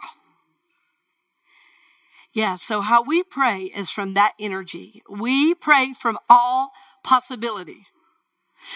Yeah, 2.33 2.57
so 2.57 2.81
how 2.81 3.01
we 3.01 3.23
pray 3.23 3.63
is 3.75 3.89
from 3.89 4.13
that 4.13 4.33
energy. 4.39 5.01
We 5.09 5.55
pray 5.55 5.93
from 5.93 6.19
all 6.29 6.71
possibility. 7.03 7.87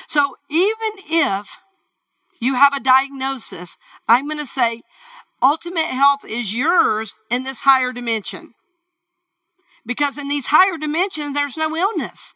So 0.08 0.38
even 0.50 0.94
if 1.08 1.58
you 2.40 2.56
have 2.56 2.74
a 2.74 2.80
diagnosis, 2.80 3.78
I'm 4.08 4.28
going 4.28 4.40
to 4.40 4.48
say 4.48 4.82
ultimate 5.42 5.86
health 5.86 6.22
is 6.28 6.56
yours 6.56 7.14
in 7.30 7.44
this 7.44 7.62
higher 7.62 7.94
dimension. 7.94 8.54
Because 9.86 10.18
in 10.18 10.30
these 10.30 10.48
higher 10.48 10.78
dimensions, 10.78 11.34
there's 11.34 11.58
no 11.58 11.76
illness. 11.76 12.34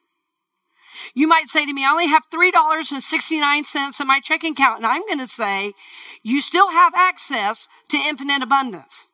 You 1.14 1.28
might 1.28 1.48
say 1.48 1.66
to 1.66 1.74
me, 1.74 1.86
I 1.86 1.92
only 1.92 2.08
have 2.08 2.30
$3.69 2.30 4.02
in 4.02 4.08
my 4.08 4.20
checking 4.20 4.54
account. 4.54 4.78
And 4.78 4.88
I'm 4.88 5.06
going 5.06 5.20
to 5.20 5.28
say, 5.28 5.74
you 6.24 6.42
still 6.42 6.70
have 6.72 6.94
access 6.96 7.68
to 7.90 7.98
infinite 7.98 8.42
abundance. 8.42 9.07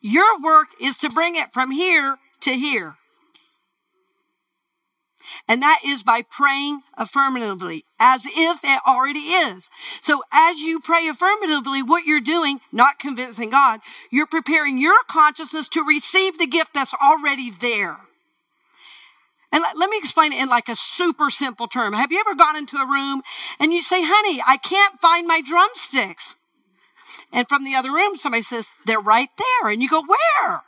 Your 0.00 0.40
work 0.40 0.68
is 0.80 0.98
to 0.98 1.10
bring 1.10 1.36
it 1.36 1.52
from 1.52 1.70
here 1.70 2.16
to 2.40 2.52
here. 2.52 2.94
And 5.46 5.62
that 5.62 5.80
is 5.84 6.02
by 6.02 6.22
praying 6.22 6.82
affirmatively, 6.96 7.84
as 7.98 8.22
if 8.26 8.64
it 8.64 8.80
already 8.86 9.20
is. 9.20 9.68
So 10.00 10.22
as 10.32 10.58
you 10.58 10.80
pray 10.80 11.08
affirmatively, 11.08 11.82
what 11.82 12.04
you're 12.04 12.20
doing, 12.20 12.60
not 12.72 12.98
convincing 12.98 13.50
God, 13.50 13.80
you're 14.10 14.26
preparing 14.26 14.78
your 14.78 14.96
consciousness 15.08 15.68
to 15.70 15.84
receive 15.84 16.38
the 16.38 16.46
gift 16.46 16.74
that's 16.74 16.94
already 16.94 17.50
there. 17.50 17.98
And 19.52 19.62
let, 19.62 19.76
let, 19.76 19.90
me 19.90 19.98
explain 19.98 20.32
it 20.32 20.40
in 20.40 20.48
like 20.48 20.68
a 20.68 20.76
super 20.76 21.28
simple 21.28 21.66
term. 21.66 21.92
Have 21.92 22.12
you 22.12 22.20
ever 22.20 22.36
gone 22.36 22.56
into 22.56 22.76
a 22.76 22.86
room 22.86 23.22
and 23.58 23.72
you 23.72 23.82
say, 23.82 24.02
honey, 24.02 24.40
I 24.46 24.56
can't 24.56 25.00
find 25.00 25.26
my 25.26 25.40
drumsticks? 25.40 26.36
And 27.32 27.48
from 27.48 27.64
the 27.64 27.74
other 27.74 27.92
room, 27.92 28.16
somebody 28.16 28.42
says, 28.42 28.68
they're 28.86 29.00
right 29.00 29.28
there. 29.38 29.70
And 29.70 29.82
you 29.82 29.88
go, 29.88 30.02
where? 30.02 30.62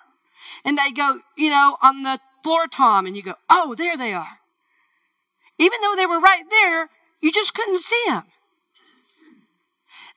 And 0.65 0.79
they 0.79 0.93
go, 0.93 1.21
you 1.37 1.51
know, 1.51 1.77
on 1.83 2.03
the 2.03 2.21
floor 2.45 2.67
tom. 2.67 3.07
And 3.07 3.17
you 3.17 3.23
go, 3.23 3.35
oh, 3.51 3.75
there 3.77 3.97
they 3.97 4.13
are. 4.13 4.39
Even 5.59 5.81
though 5.83 5.97
they 5.97 6.07
were 6.07 6.21
right 6.21 6.45
there, 6.51 6.89
you 7.21 7.33
just 7.33 7.55
couldn't 7.55 7.81
see 7.83 8.03
them. 8.07 8.25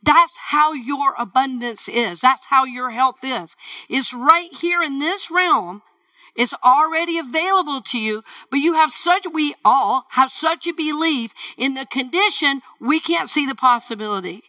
That's 0.01 0.33
how 0.49 0.73
your 0.73 1.15
abundance 1.17 1.87
is. 1.87 2.21
That's 2.21 2.45
how 2.47 2.65
your 2.65 2.91
health 2.91 3.19
is. 3.23 3.55
It's 3.89 4.13
right 4.13 4.53
here 4.53 4.83
in 4.83 4.99
this 4.99 5.31
realm. 5.31 5.81
It's 6.35 6.53
already 6.63 7.17
available 7.17 7.81
to 7.81 7.97
you, 7.97 8.23
but 8.51 8.57
you 8.57 8.73
have 8.73 8.91
such, 8.91 9.25
we 9.31 9.55
all 9.63 10.05
have 10.11 10.31
such 10.31 10.67
a 10.67 10.73
belief 10.73 11.33
in 11.57 11.75
the 11.75 11.85
condition, 11.85 12.61
we 12.79 12.99
can't 12.99 13.29
see 13.29 13.45
the 13.45 13.55
possibility. 13.55 14.43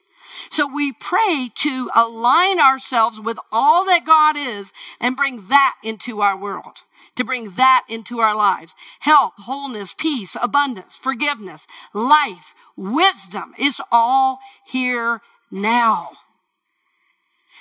So 0.50 0.66
we 0.66 0.92
pray 0.92 1.50
to 1.56 1.90
align 1.95 2.61
ourselves 2.61 3.21
with 3.21 3.38
all 3.52 3.85
that 3.87 4.06
God 4.06 4.37
is 4.37 4.73
and 5.00 5.16
bring 5.16 5.49
that 5.49 5.75
into 5.83 6.21
our 6.21 6.37
world 6.37 6.83
to 7.16 7.25
bring 7.25 7.52
that 7.52 7.85
into 7.88 8.21
our 8.21 8.37
lives. 8.37 8.75
Health, 9.00 9.33
wholeness, 9.38 9.95
peace, 9.95 10.37
abundance, 10.40 10.95
forgiveness, 10.95 11.66
life, 11.92 12.54
wisdom 12.76 13.54
is 13.59 13.80
all 13.90 14.38
here 14.66 15.21
now. 15.50 16.11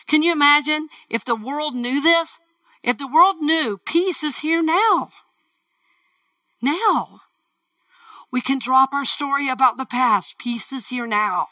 Can 0.07 0.21
you 0.21 0.31
imagine 0.31 0.89
if 1.09 1.25
the 1.25 1.35
world 1.35 1.73
knew 1.73 2.01
this? 2.01 2.37
If 2.83 2.97
the 2.97 3.07
world 3.07 3.37
knew 3.39 3.79
peace 3.85 4.23
is 4.23 4.39
here 4.39 4.61
now. 4.61 5.09
Now. 6.61 7.21
We 8.31 8.41
can 8.41 8.59
drop 8.59 8.93
our 8.93 9.05
story 9.05 9.47
about 9.49 9.77
the 9.77 9.85
past. 9.85 10.37
Peace 10.37 10.71
is 10.73 10.89
here 10.89 11.07
now. 11.07 11.47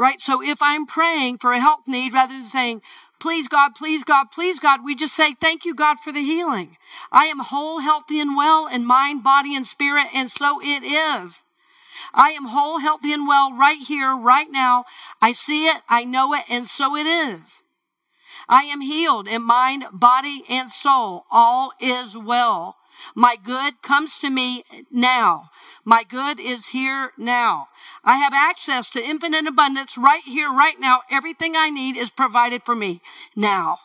Right? 0.00 0.18
So 0.18 0.42
if 0.42 0.62
I'm 0.62 0.86
praying 0.86 1.38
for 1.38 1.52
a 1.52 1.60
health 1.60 1.86
need 1.86 2.14
rather 2.14 2.32
than 2.32 2.44
saying, 2.44 2.80
Please 3.18 3.48
God, 3.48 3.74
please 3.74 4.02
God, 4.02 4.28
please 4.32 4.58
God. 4.58 4.80
We 4.82 4.94
just 4.94 5.14
say, 5.14 5.34
thank 5.34 5.66
you, 5.66 5.74
God, 5.74 6.00
for 6.00 6.10
the 6.10 6.22
healing. 6.22 6.78
I 7.12 7.26
am 7.26 7.40
whole, 7.40 7.80
healthy, 7.80 8.18
and 8.18 8.34
well 8.34 8.66
in 8.66 8.86
mind, 8.86 9.22
body, 9.22 9.54
and 9.54 9.66
spirit, 9.66 10.06
and 10.14 10.30
so 10.30 10.58
it 10.62 10.82
is. 10.84 11.44
I 12.14 12.30
am 12.30 12.46
whole, 12.46 12.78
healthy, 12.78 13.12
and 13.12 13.28
well 13.28 13.52
right 13.52 13.76
here, 13.76 14.16
right 14.16 14.50
now. 14.50 14.86
I 15.20 15.32
see 15.32 15.66
it, 15.66 15.82
I 15.86 16.04
know 16.04 16.32
it, 16.32 16.44
and 16.48 16.66
so 16.66 16.96
it 16.96 17.06
is. 17.06 17.62
I 18.48 18.62
am 18.62 18.80
healed 18.80 19.28
in 19.28 19.42
mind, 19.42 19.84
body, 19.92 20.44
and 20.48 20.70
soul. 20.70 21.26
All 21.30 21.74
is 21.78 22.16
well. 22.16 22.76
My 23.14 23.36
good 23.36 23.82
comes 23.82 24.18
to 24.18 24.30
me 24.30 24.64
now. 24.90 25.50
My 25.84 26.04
good 26.04 26.38
is 26.40 26.68
here 26.68 27.12
now. 27.16 27.68
I 28.04 28.16
have 28.18 28.32
access 28.34 28.90
to 28.90 29.04
infinite 29.04 29.46
abundance 29.46 29.96
right 29.98 30.22
here, 30.24 30.50
right 30.50 30.78
now. 30.78 31.00
Everything 31.10 31.56
I 31.56 31.70
need 31.70 31.96
is 31.96 32.10
provided 32.10 32.62
for 32.64 32.74
me 32.74 33.00
now. 33.34 33.78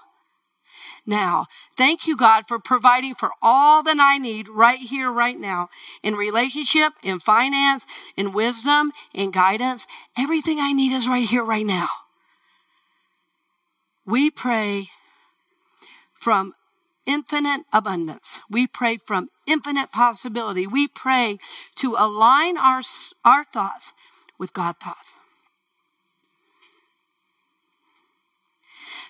now. 1.06 1.46
Thank 1.78 2.08
you, 2.08 2.18
God, 2.18 2.46
for 2.48 2.60
providing 2.60 3.16
for 3.16 3.32
all 3.42 3.84
that 3.84 3.98
I 4.00 4.18
need 4.18 4.48
right 4.48 4.80
here, 4.80 5.12
right 5.12 5.40
now, 5.40 5.70
in 6.04 6.16
relationship, 6.16 6.94
in 7.04 7.20
finance, 7.20 7.86
in 8.18 8.34
wisdom, 8.34 8.92
in 9.14 9.32
guidance. 9.32 9.86
Everything 10.18 10.60
I 10.60 10.74
need 10.74 10.92
is 10.92 11.08
right 11.08 11.28
here, 11.28 11.44
right 11.44 11.66
now. 11.66 11.88
We 14.06 14.30
pray 14.30 14.90
from 16.20 16.54
infinite 17.06 17.62
abundance. 17.72 18.40
We 18.50 18.68
pray 18.68 18.98
from 18.98 19.30
infinite 19.48 19.92
possibility. 19.92 20.68
We 20.68 20.88
pray 20.88 21.38
to 21.76 21.96
align 21.98 22.58
our, 22.58 22.82
our 23.24 23.46
thoughts 23.46 23.94
with 24.38 24.54
God 24.54 24.76
thoughts. 24.84 25.18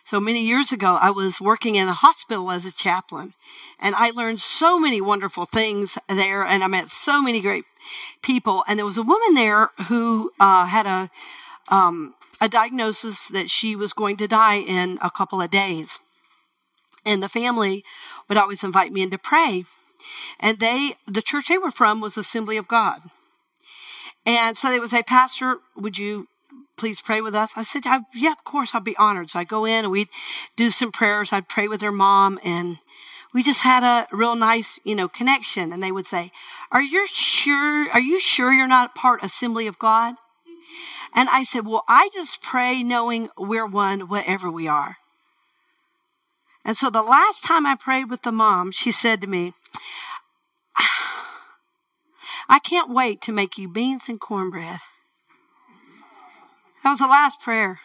So 0.03 0.19
many 0.19 0.45
years 0.45 0.71
ago, 0.71 0.99
I 1.01 1.09
was 1.09 1.41
working 1.41 1.73
in 1.73 1.87
a 1.87 1.93
hospital 1.93 2.51
as 2.51 2.63
a 2.63 2.71
chaplain, 2.71 3.33
and 3.79 3.95
I 3.95 4.11
learned 4.11 4.39
so 4.39 4.79
many 4.79 5.01
wonderful 5.01 5.45
things 5.45 5.97
there, 6.07 6.45
and 6.45 6.63
I 6.63 6.67
met 6.67 6.91
so 6.91 7.23
many 7.23 7.41
great 7.41 7.65
people. 8.21 8.63
And 8.67 8.77
there 8.77 8.85
was 8.85 8.99
a 8.99 9.03
woman 9.03 9.33
there 9.33 9.71
who 9.87 10.31
uh, 10.39 10.65
had 10.65 10.85
a 10.85 11.09
um, 11.69 12.13
a 12.39 12.49
diagnosis 12.49 13.27
that 13.29 13.49
she 13.49 13.75
was 13.75 13.93
going 13.93 14.17
to 14.17 14.27
die 14.27 14.57
in 14.57 14.99
a 15.01 15.09
couple 15.09 15.41
of 15.41 15.49
days, 15.49 15.99
and 17.05 17.21
the 17.21 17.29
family 17.29 17.83
would 18.27 18.37
always 18.37 18.63
invite 18.63 18.91
me 18.91 19.01
in 19.01 19.11
to 19.11 19.17
pray. 19.17 19.63
And 20.39 20.59
they, 20.59 20.95
the 21.07 21.21
church 21.21 21.47
they 21.47 21.57
were 21.57 21.71
from, 21.71 22.01
was 22.01 22.17
Assembly 22.17 22.57
of 22.57 22.67
God. 22.67 23.01
And 24.25 24.57
so 24.57 24.69
they 24.69 24.79
would 24.79 24.89
say, 24.89 25.03
Pastor, 25.03 25.57
would 25.75 25.97
you 25.97 26.27
please 26.77 27.01
pray 27.01 27.21
with 27.21 27.35
us? 27.35 27.53
I 27.55 27.63
said, 27.63 27.83
yeah, 28.13 28.31
of 28.31 28.43
course, 28.43 28.73
I'll 28.73 28.81
be 28.81 28.97
honored. 28.97 29.31
So 29.31 29.39
I 29.39 29.43
go 29.43 29.65
in 29.65 29.85
and 29.85 29.91
we'd 29.91 30.09
do 30.55 30.71
some 30.71 30.91
prayers. 30.91 31.31
I'd 31.31 31.47
pray 31.47 31.67
with 31.67 31.81
their 31.81 31.91
mom 31.91 32.39
and 32.43 32.79
we 33.33 33.43
just 33.43 33.61
had 33.61 33.83
a 33.83 34.07
real 34.15 34.35
nice, 34.35 34.79
you 34.83 34.95
know, 34.95 35.07
connection. 35.07 35.71
And 35.71 35.83
they 35.83 35.91
would 35.91 36.07
say, 36.07 36.31
are 36.71 36.81
you 36.81 37.07
sure, 37.07 37.89
are 37.91 37.99
you 37.99 38.19
sure 38.19 38.51
you're 38.51 38.67
not 38.67 38.95
part 38.95 39.23
Assembly 39.23 39.67
of 39.67 39.77
God? 39.77 40.15
And 41.13 41.29
I 41.29 41.43
said, 41.43 41.65
well, 41.65 41.83
I 41.87 42.09
just 42.13 42.41
pray 42.41 42.83
knowing 42.83 43.29
we're 43.37 43.65
one, 43.65 44.01
whatever 44.07 44.49
we 44.49 44.67
are. 44.67 44.97
And 46.65 46.75
so 46.75 46.89
the 46.89 47.03
last 47.03 47.43
time 47.43 47.67
I 47.67 47.75
prayed 47.75 48.09
with 48.09 48.23
the 48.23 48.31
mom, 48.31 48.71
she 48.71 48.91
said 48.91 49.21
to 49.21 49.27
me, 49.27 49.53
I 52.49 52.59
can't 52.59 52.93
wait 52.93 53.21
to 53.21 53.31
make 53.31 53.57
you 53.57 53.67
beans 53.71 54.09
and 54.09 54.19
cornbread. 54.19 54.79
That 56.83 56.89
was 56.89 56.99
the 56.99 57.07
last 57.07 57.39
prayer. 57.39 57.79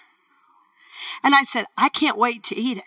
And 1.22 1.34
I 1.34 1.44
said, 1.44 1.66
I 1.76 1.90
can't 1.90 2.18
wait 2.18 2.42
to 2.44 2.56
eat 2.56 2.78
it. 2.78 2.84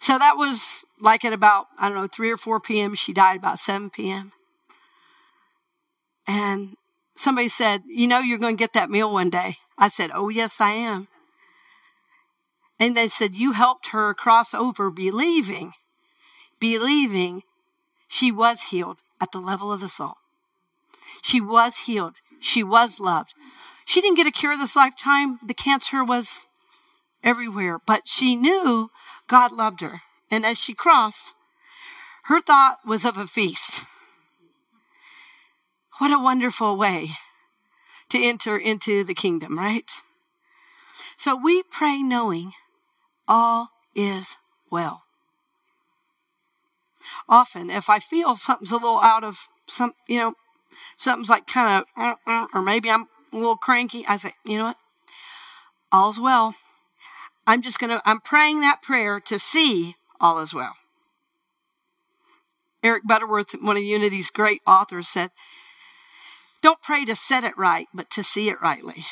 So 0.00 0.18
that 0.18 0.36
was 0.36 0.84
like 1.00 1.24
at 1.24 1.32
about, 1.32 1.66
I 1.78 1.88
don't 1.88 1.98
know, 1.98 2.06
3 2.06 2.30
or 2.30 2.36
4 2.36 2.60
p.m. 2.60 2.94
She 2.94 3.12
died 3.12 3.38
about 3.38 3.58
7 3.58 3.90
p.m. 3.90 4.32
And 6.26 6.76
somebody 7.16 7.48
said, 7.48 7.82
You 7.86 8.06
know, 8.06 8.20
you're 8.20 8.38
going 8.38 8.56
to 8.56 8.62
get 8.62 8.72
that 8.74 8.90
meal 8.90 9.12
one 9.12 9.30
day. 9.30 9.58
I 9.78 9.88
said, 9.88 10.10
Oh, 10.12 10.28
yes, 10.28 10.60
I 10.60 10.70
am. 10.70 11.08
And 12.78 12.96
they 12.96 13.08
said, 13.08 13.34
You 13.34 13.52
helped 13.52 13.88
her 13.88 14.12
cross 14.14 14.52
over 14.52 14.90
believing, 14.90 15.72
believing 16.58 17.42
she 18.08 18.30
was 18.30 18.62
healed 18.62 18.98
at 19.20 19.32
the 19.32 19.40
level 19.40 19.72
of 19.72 19.80
the 19.80 19.88
soul. 19.88 20.14
She 21.22 21.40
was 21.40 21.78
healed. 21.86 22.16
She 22.40 22.62
was 22.62 23.00
loved. 23.00 23.34
She 23.84 24.00
didn't 24.00 24.16
get 24.16 24.26
a 24.26 24.32
cure 24.32 24.56
this 24.56 24.76
lifetime. 24.76 25.38
The 25.44 25.54
cancer 25.54 26.04
was 26.04 26.46
everywhere, 27.22 27.78
but 27.86 28.02
she 28.06 28.36
knew 28.36 28.90
God 29.28 29.52
loved 29.52 29.80
her. 29.80 30.02
And 30.30 30.44
as 30.44 30.58
she 30.58 30.74
crossed, 30.74 31.34
her 32.24 32.40
thought 32.40 32.78
was 32.84 33.04
of 33.04 33.16
a 33.16 33.26
feast. 33.26 33.84
What 35.98 36.10
a 36.10 36.22
wonderful 36.22 36.76
way 36.76 37.10
to 38.08 38.18
enter 38.22 38.56
into 38.56 39.04
the 39.04 39.14
kingdom, 39.14 39.58
right? 39.58 39.90
So 41.16 41.36
we 41.36 41.62
pray 41.62 42.02
knowing 42.02 42.52
all 43.28 43.70
is 43.94 44.36
well. 44.70 45.04
Often, 47.28 47.70
if 47.70 47.88
I 47.88 47.98
feel 47.98 48.36
something's 48.36 48.72
a 48.72 48.76
little 48.76 49.00
out 49.00 49.24
of 49.24 49.48
some, 49.66 49.92
you 50.08 50.18
know, 50.18 50.34
something's 50.96 51.30
like 51.30 51.46
kind 51.46 51.84
of, 51.96 52.16
or 52.54 52.62
maybe 52.62 52.90
I'm 52.90 53.06
a 53.32 53.36
little 53.36 53.56
cranky, 53.56 54.04
I 54.06 54.16
say, 54.16 54.34
you 54.44 54.58
know 54.58 54.64
what? 54.64 54.76
All's 55.92 56.20
well. 56.20 56.54
I'm 57.46 57.62
just 57.62 57.78
going 57.78 57.90
to, 57.90 58.02
I'm 58.04 58.20
praying 58.20 58.60
that 58.60 58.82
prayer 58.82 59.20
to 59.20 59.38
see 59.38 59.96
all 60.20 60.38
is 60.38 60.54
well. 60.54 60.74
Eric 62.82 63.04
Butterworth, 63.06 63.54
one 63.60 63.76
of 63.76 63.82
Unity's 63.82 64.30
great 64.30 64.60
authors, 64.66 65.08
said, 65.08 65.30
Don't 66.62 66.82
pray 66.82 67.04
to 67.04 67.16
set 67.16 67.44
it 67.44 67.56
right, 67.56 67.86
but 67.94 68.10
to 68.10 68.22
see 68.22 68.48
it 68.48 68.60
rightly. 68.62 69.06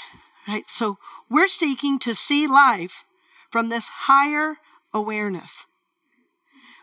Right? 0.46 0.64
So 0.68 0.98
we're 1.31 1.48
seeking 1.48 1.98
to 2.01 2.14
see 2.14 2.46
life 2.46 3.05
from 3.52 3.68
this 3.68 3.88
higher 3.88 4.56
awareness. 4.92 5.66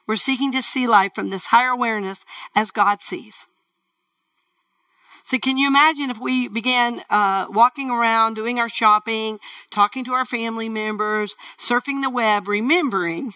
We're 0.07 0.15
seeking 0.15 0.51
to 0.53 0.61
see 0.61 0.87
life 0.87 1.13
from 1.13 1.29
this 1.29 1.47
higher 1.47 1.69
awareness 1.69 2.23
as 2.55 2.71
God 2.71 3.01
sees. 3.01 3.47
So, 5.25 5.37
can 5.37 5.57
you 5.57 5.67
imagine 5.67 6.09
if 6.09 6.19
we 6.19 6.47
began 6.47 7.03
uh, 7.09 7.45
walking 7.49 7.91
around, 7.91 8.33
doing 8.33 8.57
our 8.57 8.69
shopping, 8.69 9.37
talking 9.69 10.03
to 10.05 10.13
our 10.13 10.25
family 10.25 10.69
members, 10.69 11.35
surfing 11.59 12.01
the 12.01 12.09
web, 12.09 12.47
remembering 12.47 13.35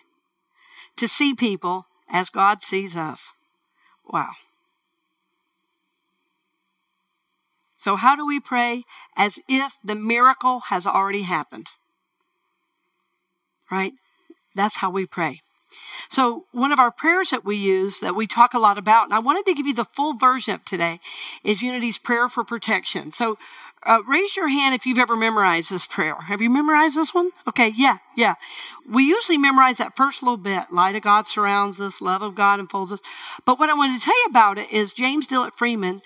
to 0.95 1.07
see 1.07 1.35
people 1.35 1.85
as 2.09 2.31
God 2.31 2.61
sees 2.61 2.97
us? 2.97 3.33
Wow. 4.11 4.31
So, 7.77 7.95
how 7.95 8.15
do 8.15 8.25
we 8.25 8.39
pray? 8.39 8.85
As 9.15 9.37
if 9.47 9.77
the 9.83 9.93
miracle 9.93 10.61
has 10.69 10.87
already 10.87 11.23
happened. 11.23 11.67
Right? 13.73 13.93
That's 14.53 14.77
how 14.77 14.91
we 14.91 15.07
pray. 15.07 15.41
So, 16.07 16.45
one 16.51 16.71
of 16.71 16.77
our 16.77 16.91
prayers 16.91 17.31
that 17.31 17.43
we 17.43 17.55
use 17.55 18.01
that 18.01 18.15
we 18.15 18.27
talk 18.27 18.53
a 18.53 18.59
lot 18.59 18.77
about, 18.77 19.05
and 19.05 19.15
I 19.15 19.19
wanted 19.19 19.47
to 19.47 19.55
give 19.55 19.65
you 19.65 19.73
the 19.73 19.85
full 19.95 20.13
version 20.13 20.53
of 20.53 20.63
today, 20.63 20.99
is 21.43 21.63
Unity's 21.63 21.97
prayer 21.97 22.29
for 22.29 22.43
protection. 22.43 23.11
So, 23.11 23.39
uh, 23.81 24.03
raise 24.07 24.35
your 24.35 24.49
hand 24.49 24.75
if 24.75 24.85
you've 24.85 24.99
ever 24.99 25.15
memorized 25.15 25.71
this 25.71 25.87
prayer. 25.87 26.13
Have 26.15 26.39
you 26.39 26.51
memorized 26.51 26.95
this 26.95 27.15
one? 27.15 27.31
Okay, 27.47 27.73
yeah, 27.75 27.97
yeah. 28.15 28.35
We 28.87 29.05
usually 29.05 29.39
memorize 29.39 29.77
that 29.77 29.97
first 29.97 30.21
little 30.21 30.37
bit. 30.37 30.71
Light 30.71 30.95
of 30.95 31.01
God 31.01 31.25
surrounds 31.25 31.81
us, 31.81 31.99
love 31.99 32.21
of 32.21 32.35
God 32.35 32.59
enfolds 32.59 32.91
us. 32.91 33.01
But 33.43 33.57
what 33.57 33.71
I 33.71 33.73
wanted 33.73 33.99
to 33.99 34.05
tell 34.05 34.23
you 34.23 34.27
about 34.29 34.59
it 34.59 34.71
is 34.71 34.93
James 34.93 35.25
Dillet 35.25 35.53
Freeman 35.53 36.03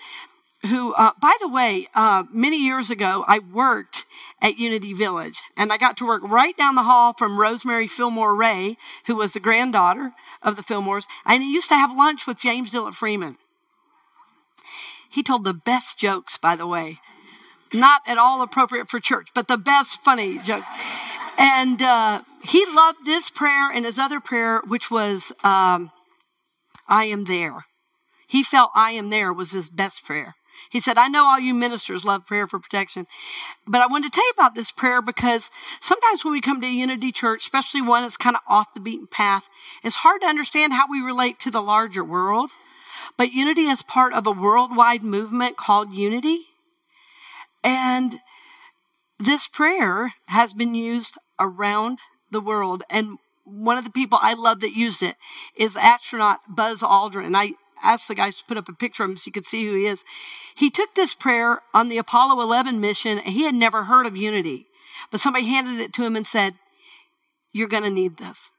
who, 0.62 0.92
uh, 0.94 1.12
by 1.20 1.36
the 1.40 1.48
way, 1.48 1.86
uh, 1.94 2.24
many 2.32 2.56
years 2.56 2.90
ago, 2.90 3.24
I 3.28 3.38
worked 3.38 4.06
at 4.42 4.58
Unity 4.58 4.92
Village, 4.92 5.40
and 5.56 5.72
I 5.72 5.76
got 5.76 5.96
to 5.98 6.06
work 6.06 6.22
right 6.24 6.56
down 6.56 6.74
the 6.74 6.82
hall 6.82 7.12
from 7.16 7.38
Rosemary 7.38 7.86
Fillmore 7.86 8.34
Rhea, 8.34 8.74
who 9.06 9.14
was 9.14 9.32
the 9.32 9.40
granddaughter 9.40 10.12
of 10.42 10.56
the 10.56 10.62
Fillmores, 10.62 11.06
and 11.24 11.42
he 11.42 11.52
used 11.52 11.68
to 11.68 11.76
have 11.76 11.96
lunch 11.96 12.26
with 12.26 12.38
James 12.38 12.72
Dillet 12.72 12.94
Freeman. 12.94 13.36
He 15.08 15.22
told 15.22 15.44
the 15.44 15.54
best 15.54 15.98
jokes, 15.98 16.38
by 16.38 16.56
the 16.56 16.66
way, 16.66 16.98
not 17.72 18.02
at 18.06 18.18
all 18.18 18.42
appropriate 18.42 18.90
for 18.90 19.00
church, 19.00 19.28
but 19.34 19.48
the 19.48 19.58
best 19.58 20.02
funny 20.02 20.38
joke. 20.38 20.64
And 21.38 21.80
uh, 21.80 22.22
he 22.44 22.64
loved 22.66 23.04
this 23.04 23.30
prayer 23.30 23.70
and 23.70 23.84
his 23.84 23.98
other 23.98 24.20
prayer, 24.20 24.60
which 24.66 24.90
was, 24.90 25.32
um, 25.44 25.92
"I 26.88 27.04
am 27.04 27.24
there." 27.24 27.66
He 28.26 28.42
felt 28.42 28.70
"I 28.74 28.90
am 28.92 29.10
there" 29.10 29.32
was 29.32 29.52
his 29.52 29.68
best 29.68 30.04
prayer. 30.04 30.34
He 30.70 30.80
said, 30.80 30.98
I 30.98 31.08
know 31.08 31.26
all 31.26 31.38
you 31.38 31.54
ministers 31.54 32.04
love 32.04 32.26
prayer 32.26 32.46
for 32.46 32.58
protection, 32.58 33.06
but 33.66 33.80
I 33.80 33.86
wanted 33.86 34.12
to 34.12 34.16
tell 34.16 34.26
you 34.26 34.32
about 34.36 34.54
this 34.54 34.70
prayer 34.70 35.00
because 35.00 35.50
sometimes 35.80 36.24
when 36.24 36.32
we 36.32 36.40
come 36.40 36.60
to 36.60 36.66
Unity 36.66 37.12
Church, 37.12 37.42
especially 37.42 37.82
one 37.82 38.02
that's 38.02 38.16
kind 38.16 38.36
of 38.36 38.42
off 38.48 38.74
the 38.74 38.80
beaten 38.80 39.06
path, 39.06 39.48
it's 39.82 39.96
hard 39.96 40.20
to 40.22 40.26
understand 40.26 40.72
how 40.72 40.84
we 40.90 41.00
relate 41.00 41.38
to 41.40 41.50
the 41.50 41.62
larger 41.62 42.04
world. 42.04 42.50
But 43.16 43.32
Unity 43.32 43.62
is 43.62 43.82
part 43.82 44.12
of 44.12 44.26
a 44.26 44.32
worldwide 44.32 45.02
movement 45.02 45.56
called 45.56 45.92
Unity. 45.92 46.40
And 47.62 48.20
this 49.18 49.48
prayer 49.48 50.14
has 50.26 50.52
been 50.52 50.74
used 50.74 51.16
around 51.38 51.98
the 52.30 52.40
world. 52.40 52.84
And 52.90 53.18
one 53.44 53.78
of 53.78 53.84
the 53.84 53.90
people 53.90 54.18
I 54.20 54.34
love 54.34 54.60
that 54.60 54.76
used 54.76 55.02
it 55.02 55.16
is 55.56 55.76
astronaut 55.76 56.40
Buzz 56.48 56.80
Aldrin. 56.82 57.34
I, 57.34 57.52
asked 57.82 58.08
the 58.08 58.14
guys 58.14 58.36
to 58.36 58.44
put 58.44 58.56
up 58.56 58.68
a 58.68 58.72
picture 58.72 59.04
of 59.04 59.10
him 59.10 59.16
so 59.16 59.24
you 59.26 59.32
could 59.32 59.46
see 59.46 59.66
who 59.66 59.76
he 59.76 59.86
is. 59.86 60.04
He 60.54 60.70
took 60.70 60.94
this 60.94 61.14
prayer 61.14 61.60
on 61.72 61.88
the 61.88 61.98
Apollo 61.98 62.40
11 62.42 62.80
mission 62.80 63.18
and 63.18 63.34
he 63.34 63.44
had 63.44 63.54
never 63.54 63.84
heard 63.84 64.06
of 64.06 64.16
unity. 64.16 64.66
But 65.10 65.20
somebody 65.20 65.46
handed 65.46 65.80
it 65.80 65.92
to 65.94 66.04
him 66.04 66.16
and 66.16 66.26
said, 66.26 66.54
You're 67.52 67.68
going 67.68 67.84
to 67.84 67.90
need 67.90 68.16
this. 68.16 68.50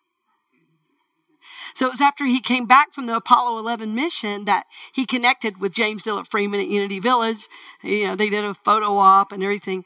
So 1.76 1.86
it 1.86 1.92
was 1.92 2.02
after 2.02 2.26
he 2.26 2.42
came 2.42 2.66
back 2.66 2.94
from 2.94 3.06
the 3.06 3.16
Apollo 3.16 3.60
11 3.60 3.94
mission 3.94 4.46
that 4.46 4.66
he 4.94 5.06
connected 5.06 5.60
with 5.60 5.74
James 5.74 6.04
Dillet 6.04 6.28
Freeman 6.28 6.60
at 6.60 6.68
Unity 6.68 7.00
Village. 7.00 7.48
You 7.84 8.08
know, 8.08 8.16
they 8.16 8.30
did 8.30 8.44
a 8.44 8.54
photo 8.54 8.98
op 8.98 9.32
and 9.32 9.44
everything. 9.44 9.86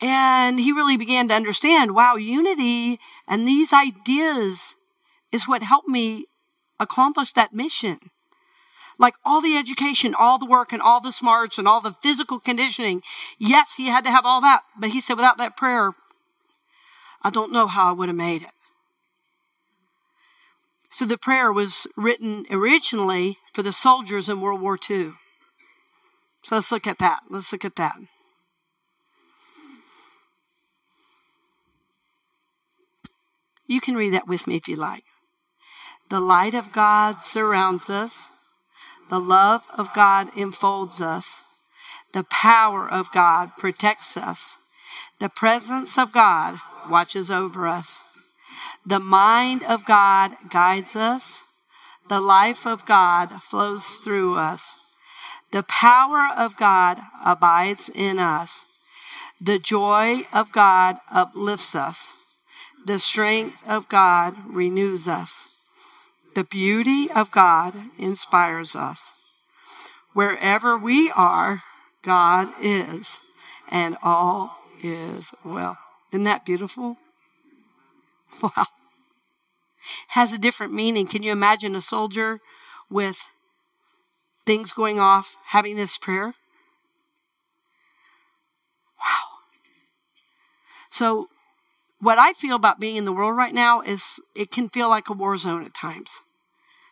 And 0.00 0.60
he 0.60 0.72
really 0.72 0.96
began 0.96 1.28
to 1.28 1.34
understand, 1.34 1.94
wow, 1.94 2.16
unity 2.16 3.00
and 3.26 3.46
these 3.46 3.72
ideas 3.72 4.76
is 5.32 5.48
what 5.48 5.62
helped 5.62 5.88
me 5.88 6.26
accomplish 6.80 7.32
that 7.32 7.52
mission. 7.52 7.98
Like 8.98 9.14
all 9.24 9.40
the 9.40 9.56
education, 9.56 10.14
all 10.18 10.38
the 10.38 10.46
work 10.46 10.72
and 10.72 10.82
all 10.82 11.00
the 11.00 11.12
smarts 11.12 11.56
and 11.56 11.68
all 11.68 11.80
the 11.80 11.94
physical 12.02 12.40
conditioning. 12.40 13.02
Yes, 13.38 13.74
he 13.76 13.86
had 13.86 14.04
to 14.04 14.10
have 14.10 14.26
all 14.26 14.40
that. 14.40 14.62
But 14.78 14.90
he 14.90 15.00
said, 15.00 15.14
without 15.14 15.38
that 15.38 15.56
prayer, 15.56 15.92
I 17.22 17.30
don't 17.30 17.52
know 17.52 17.68
how 17.68 17.90
I 17.90 17.92
would 17.92 18.08
have 18.08 18.16
made 18.16 18.42
it. 18.42 18.50
So 20.90 21.04
the 21.04 21.18
prayer 21.18 21.52
was 21.52 21.86
written 21.96 22.46
originally 22.50 23.38
for 23.52 23.62
the 23.62 23.72
soldiers 23.72 24.28
in 24.28 24.40
World 24.40 24.60
War 24.60 24.76
II. 24.76 25.12
So 26.42 26.56
let's 26.56 26.72
look 26.72 26.86
at 26.86 26.98
that. 26.98 27.20
Let's 27.28 27.52
look 27.52 27.64
at 27.64 27.76
that. 27.76 27.96
You 33.66 33.80
can 33.80 33.96
read 33.96 34.14
that 34.14 34.26
with 34.26 34.46
me 34.46 34.56
if 34.56 34.66
you 34.66 34.76
like. 34.76 35.04
The 36.08 36.20
light 36.20 36.54
of 36.54 36.72
God 36.72 37.16
surrounds 37.22 37.90
us. 37.90 38.37
The 39.08 39.20
love 39.20 39.64
of 39.76 39.94
God 39.94 40.30
enfolds 40.36 41.00
us. 41.00 41.42
The 42.12 42.24
power 42.24 42.88
of 42.88 43.12
God 43.12 43.52
protects 43.56 44.16
us. 44.16 44.56
The 45.18 45.28
presence 45.28 45.98
of 45.98 46.12
God 46.12 46.60
watches 46.88 47.30
over 47.30 47.66
us. 47.66 48.16
The 48.84 49.00
mind 49.00 49.62
of 49.64 49.84
God 49.84 50.36
guides 50.50 50.94
us. 50.94 51.42
The 52.08 52.20
life 52.20 52.66
of 52.66 52.86
God 52.86 53.42
flows 53.42 53.96
through 53.96 54.36
us. 54.36 54.96
The 55.52 55.62
power 55.62 56.28
of 56.36 56.56
God 56.56 57.00
abides 57.24 57.88
in 57.88 58.18
us. 58.18 58.82
The 59.40 59.58
joy 59.58 60.26
of 60.32 60.52
God 60.52 60.98
uplifts 61.10 61.74
us. 61.74 62.14
The 62.84 62.98
strength 62.98 63.62
of 63.66 63.88
God 63.88 64.36
renews 64.46 65.08
us. 65.08 65.47
The 66.38 66.44
beauty 66.44 67.10
of 67.10 67.32
God 67.32 67.74
inspires 67.98 68.76
us. 68.76 69.32
Wherever 70.12 70.78
we 70.78 71.10
are, 71.10 71.64
God 72.02 72.50
is, 72.62 73.18
and 73.68 73.96
all 74.04 74.56
is 74.80 75.34
well. 75.44 75.78
Isn't 76.12 76.22
that 76.22 76.46
beautiful? 76.46 76.96
Wow 78.40 78.66
has 80.08 80.32
a 80.32 80.38
different 80.38 80.72
meaning. 80.72 81.08
Can 81.08 81.24
you 81.24 81.32
imagine 81.32 81.74
a 81.74 81.80
soldier 81.80 82.38
with 82.88 83.26
things 84.46 84.72
going 84.72 85.00
off 85.00 85.36
having 85.46 85.74
this 85.74 85.98
prayer? 85.98 86.34
Wow. 89.00 89.26
So, 90.88 91.30
what 92.00 92.18
I 92.18 92.32
feel 92.32 92.54
about 92.54 92.78
being 92.78 92.94
in 92.94 93.06
the 93.06 93.12
world 93.12 93.36
right 93.36 93.54
now 93.54 93.80
is 93.80 94.20
it 94.36 94.52
can 94.52 94.68
feel 94.68 94.88
like 94.88 95.08
a 95.08 95.14
war 95.14 95.36
zone 95.36 95.64
at 95.64 95.74
times. 95.74 96.22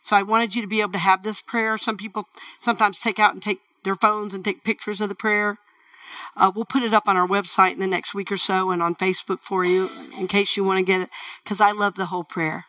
So, 0.07 0.15
I 0.15 0.23
wanted 0.23 0.55
you 0.55 0.63
to 0.63 0.69
be 0.69 0.81
able 0.81 0.93
to 0.93 0.99
have 0.99 1.23
this 1.23 1.41
prayer. 1.41 1.77
Some 1.77 1.97
people 1.97 2.29
sometimes 2.61 3.01
take 3.01 3.19
out 3.19 3.33
and 3.35 3.43
take 3.43 3.59
their 3.83 3.97
phones 3.97 4.35
and 4.35 4.45
take 4.45 4.63
pictures 4.63 5.01
of 5.01 5.09
the 5.09 5.17
prayer. 5.17 5.59
Uh, 6.37 6.53
we'll 6.55 6.65
put 6.65 6.85
it 6.85 6.95
up 6.95 7.09
on 7.09 7.17
our 7.17 7.27
website 7.27 7.73
in 7.73 7.81
the 7.81 7.87
next 7.87 8.15
week 8.15 8.31
or 8.31 8.37
so 8.37 8.71
and 8.71 8.83
on 8.83 8.95
Facebook 8.95 9.41
for 9.41 9.65
you 9.65 9.91
in 10.17 10.29
case 10.29 10.57
you 10.57 10.63
want 10.63 10.79
to 10.79 10.85
get 10.85 11.01
it 11.01 11.09
because 11.43 11.61
I 11.61 11.73
love 11.73 11.95
the 11.97 12.07
whole 12.07 12.25
prayer. 12.25 12.67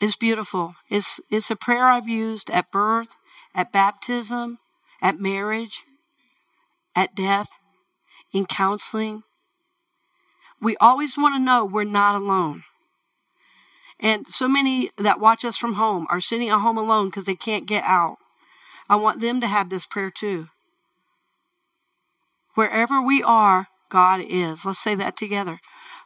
It's 0.00 0.16
beautiful. 0.16 0.76
It's, 0.88 1.18
it's 1.28 1.50
a 1.50 1.56
prayer 1.56 1.86
I've 1.86 2.08
used 2.08 2.50
at 2.50 2.70
birth, 2.70 3.16
at 3.54 3.72
baptism, 3.72 4.58
at 5.02 5.18
marriage, 5.18 5.84
at 6.94 7.14
death, 7.14 7.48
in 8.32 8.46
counseling. 8.46 9.24
We 10.60 10.76
always 10.76 11.16
want 11.16 11.34
to 11.34 11.40
know 11.40 11.64
we're 11.64 11.84
not 11.84 12.14
alone. 12.14 12.62
And 14.00 14.26
so 14.28 14.48
many 14.48 14.90
that 14.96 15.20
watch 15.20 15.44
us 15.44 15.58
from 15.58 15.74
home 15.74 16.06
are 16.10 16.20
sitting 16.20 16.48
at 16.48 16.60
home 16.60 16.78
alone 16.78 17.08
because 17.08 17.24
they 17.24 17.34
can't 17.34 17.66
get 17.66 17.84
out. 17.84 18.16
I 18.88 18.96
want 18.96 19.20
them 19.20 19.40
to 19.40 19.46
have 19.46 19.68
this 19.68 19.86
prayer 19.86 20.10
too. 20.10 20.48
Wherever 22.54 23.00
we 23.00 23.22
are, 23.22 23.68
God 23.90 24.22
is. 24.26 24.64
Let's 24.64 24.80
say 24.80 24.94
that 24.96 25.16
together. 25.16 25.60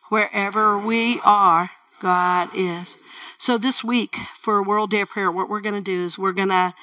Wherever 0.08 0.78
we 0.78 1.20
are, 1.24 1.70
God 2.00 2.50
is. 2.54 2.96
So 3.38 3.58
this 3.58 3.82
week 3.84 4.16
for 4.34 4.62
World 4.62 4.90
Day 4.90 5.02
of 5.02 5.08
Prayer, 5.08 5.30
what 5.30 5.48
we're 5.48 5.60
going 5.60 5.74
to 5.74 5.80
do 5.80 6.04
is 6.04 6.18
we're 6.18 6.32
going 6.32 6.48
to 6.48 6.74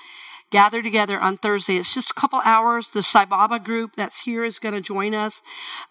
gather 0.50 0.82
together 0.82 1.19
on 1.19 1.38
Thursday. 1.38 1.78
It's 1.78 1.93
just 1.93 2.12
a 2.12 2.13
couple 2.13 2.41
hours. 2.43 2.89
The 2.89 3.02
Sai 3.02 3.26
Baba 3.26 3.60
group 3.60 3.91
that's 3.95 4.21
here 4.21 4.43
is 4.43 4.60
going 4.60 4.76
to 4.76 4.82
join 4.82 5.13
us. 5.13 5.41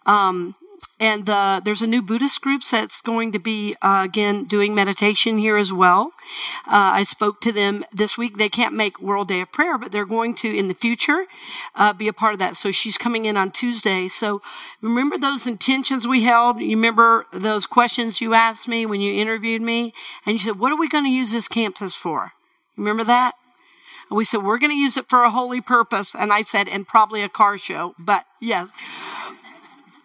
Um, 0.05 0.55
and 0.99 1.29
uh, 1.29 1.61
there's 1.63 1.81
a 1.81 1.87
new 1.87 2.01
Buddhist 2.01 2.41
group 2.41 2.63
that's 2.63 3.01
going 3.01 3.31
to 3.31 3.39
be 3.39 3.75
uh, 3.81 4.01
again 4.05 4.45
doing 4.45 4.75
meditation 4.75 5.37
here 5.37 5.57
as 5.57 5.73
well. 5.73 6.11
Uh, 6.67 6.93
I 6.93 7.03
spoke 7.03 7.41
to 7.41 7.51
them 7.51 7.85
this 7.91 8.17
week. 8.17 8.37
They 8.37 8.49
can't 8.49 8.75
make 8.75 9.01
World 9.01 9.27
Day 9.29 9.41
of 9.41 9.51
Prayer, 9.51 9.77
but 9.77 9.91
they're 9.91 10.05
going 10.05 10.35
to 10.35 10.55
in 10.55 10.67
the 10.67 10.73
future 10.73 11.25
uh, 11.75 11.93
be 11.93 12.07
a 12.07 12.13
part 12.13 12.33
of 12.33 12.39
that. 12.39 12.55
So 12.55 12.71
she's 12.71 12.97
coming 12.97 13.25
in 13.25 13.37
on 13.37 13.51
Tuesday. 13.51 14.07
So 14.07 14.41
remember 14.81 15.17
those 15.17 15.47
intentions 15.47 16.07
we 16.07 16.23
held. 16.23 16.59
You 16.59 16.75
remember 16.75 17.25
those 17.33 17.65
questions 17.65 18.21
you 18.21 18.33
asked 18.33 18.67
me 18.67 18.85
when 18.85 19.01
you 19.01 19.13
interviewed 19.13 19.61
me, 19.61 19.93
and 20.25 20.33
you 20.33 20.39
said, 20.39 20.59
"What 20.59 20.71
are 20.71 20.79
we 20.79 20.87
going 20.87 21.05
to 21.05 21.09
use 21.09 21.31
this 21.31 21.47
campus 21.47 21.95
for?" 21.95 22.33
Remember 22.77 23.03
that? 23.03 23.35
And 24.09 24.17
we 24.17 24.25
said, 24.25 24.43
we're 24.43 24.57
going 24.57 24.71
to 24.71 24.77
use 24.77 24.97
it 24.97 25.07
for 25.07 25.23
a 25.23 25.29
holy 25.29 25.61
purpose. 25.61 26.13
And 26.13 26.33
I 26.33 26.41
said, 26.41 26.67
and 26.67 26.85
probably 26.85 27.21
a 27.21 27.29
car 27.29 27.57
show. 27.57 27.95
But 27.97 28.25
yes, 28.41 28.69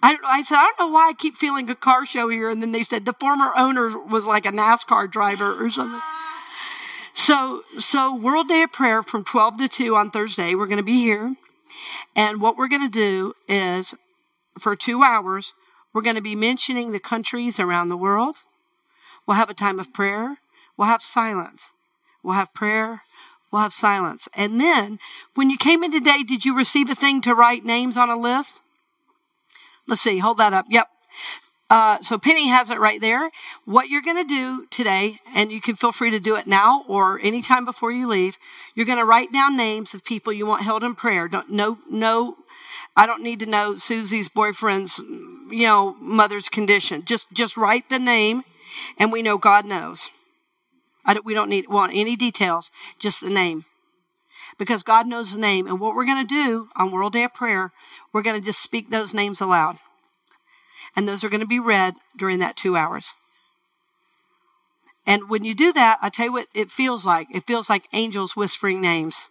I, 0.06 0.16
I 0.24 0.42
said, 0.44 0.58
I 0.58 0.62
don't 0.62 0.86
know 0.86 0.94
why 0.94 1.08
I 1.08 1.14
keep 1.14 1.34
feeling 1.34 1.68
a 1.68 1.74
car 1.74 2.06
show 2.06 2.28
here. 2.28 2.48
And 2.48 2.62
then 2.62 2.70
they 2.70 2.84
said 2.84 3.04
the 3.04 3.12
former 3.14 3.50
owner 3.56 3.98
was 3.98 4.24
like 4.24 4.46
a 4.46 4.52
NASCAR 4.52 5.10
driver 5.10 5.52
or 5.60 5.68
something. 5.68 6.00
So, 7.12 7.64
so 7.78 8.14
World 8.14 8.46
Day 8.46 8.62
of 8.62 8.70
Prayer 8.70 9.02
from 9.02 9.24
12 9.24 9.58
to 9.58 9.68
2 9.68 9.96
on 9.96 10.12
Thursday, 10.12 10.54
we're 10.54 10.68
going 10.68 10.76
to 10.76 10.84
be 10.84 11.00
here. 11.00 11.34
And 12.14 12.40
what 12.40 12.56
we're 12.56 12.68
going 12.68 12.88
to 12.88 12.88
do 12.88 13.34
is 13.48 13.96
for 14.56 14.76
two 14.76 15.02
hours, 15.02 15.54
we're 15.92 16.02
going 16.02 16.14
to 16.14 16.22
be 16.22 16.36
mentioning 16.36 16.92
the 16.92 17.00
countries 17.00 17.58
around 17.58 17.88
the 17.88 17.96
world. 17.96 18.36
We'll 19.26 19.38
have 19.38 19.50
a 19.50 19.54
time 19.54 19.80
of 19.80 19.92
prayer. 19.92 20.36
We'll 20.76 20.86
have 20.86 21.02
silence. 21.02 21.72
We'll 22.22 22.34
have 22.34 22.54
prayer. 22.54 23.02
We'll 23.50 23.62
have 23.62 23.72
silence. 23.72 24.28
And 24.36 24.60
then, 24.60 25.00
when 25.34 25.50
you 25.50 25.58
came 25.58 25.82
in 25.82 25.90
today, 25.90 26.22
did 26.22 26.44
you 26.44 26.56
receive 26.56 26.90
a 26.90 26.94
thing 26.94 27.22
to 27.22 27.34
write 27.34 27.64
names 27.64 27.96
on 27.96 28.08
a 28.08 28.16
list? 28.16 28.60
Let's 29.86 30.00
see, 30.00 30.18
hold 30.18 30.38
that 30.38 30.52
up. 30.52 30.66
Yep. 30.68 30.88
Uh, 31.68 32.00
so 32.00 32.16
Penny 32.16 32.48
has 32.48 32.70
it 32.70 32.78
right 32.78 33.00
there. 33.00 33.30
What 33.64 33.88
you're 33.88 34.02
going 34.02 34.16
to 34.16 34.24
do 34.24 34.66
today, 34.70 35.18
and 35.34 35.50
you 35.50 35.60
can 35.60 35.74
feel 35.74 35.90
free 35.90 36.10
to 36.10 36.20
do 36.20 36.36
it 36.36 36.46
now 36.46 36.84
or 36.86 37.20
anytime 37.20 37.64
before 37.64 37.90
you 37.90 38.06
leave. 38.06 38.38
You're 38.74 38.86
going 38.86 38.98
to 38.98 39.04
write 39.04 39.32
down 39.32 39.56
names 39.56 39.92
of 39.92 40.04
people 40.04 40.32
you 40.32 40.46
want 40.46 40.62
held 40.62 40.84
in 40.84 40.94
prayer. 40.94 41.26
Don't 41.26 41.50
no 41.50 41.78
no. 41.90 42.36
I 42.96 43.04
don't 43.04 43.22
need 43.22 43.40
to 43.40 43.46
know 43.46 43.76
Susie's 43.76 44.28
boyfriend's, 44.28 44.98
you 45.50 45.66
know, 45.66 45.94
mother's 46.00 46.48
condition. 46.48 47.04
Just 47.04 47.26
just 47.32 47.56
write 47.56 47.88
the 47.88 47.98
name, 47.98 48.44
and 48.96 49.10
we 49.10 49.22
know 49.22 49.36
God 49.36 49.66
knows. 49.66 50.10
Don't, 51.04 51.24
we 51.24 51.34
don't 51.34 51.50
need 51.50 51.68
want 51.68 51.92
any 51.94 52.16
details, 52.16 52.70
just 52.98 53.20
the 53.20 53.30
name 53.30 53.64
because 54.58 54.82
God 54.82 55.06
knows 55.06 55.32
the 55.32 55.40
name. 55.40 55.66
And 55.66 55.80
what 55.80 55.94
we're 55.94 56.06
going 56.06 56.26
to 56.26 56.34
do 56.34 56.68
on 56.76 56.90
World 56.90 57.12
Day 57.12 57.24
of 57.24 57.34
Prayer, 57.34 57.72
we're 58.12 58.22
going 58.22 58.40
to 58.40 58.44
just 58.44 58.62
speak 58.62 58.90
those 58.90 59.14
names 59.14 59.40
aloud. 59.40 59.76
And 60.94 61.06
those 61.06 61.24
are 61.24 61.28
going 61.28 61.40
to 61.40 61.46
be 61.46 61.60
read 61.60 61.94
during 62.16 62.38
that 62.38 62.56
two 62.56 62.76
hours. 62.76 63.14
And 65.06 65.28
when 65.28 65.44
you 65.44 65.54
do 65.54 65.72
that, 65.72 65.98
I 66.02 66.08
tell 66.08 66.26
you 66.26 66.32
what 66.32 66.48
it 66.52 66.70
feels 66.70 67.06
like. 67.06 67.28
It 67.32 67.46
feels 67.46 67.70
like 67.70 67.88
angels 67.92 68.34
whispering 68.34 68.80
names. 68.80 69.28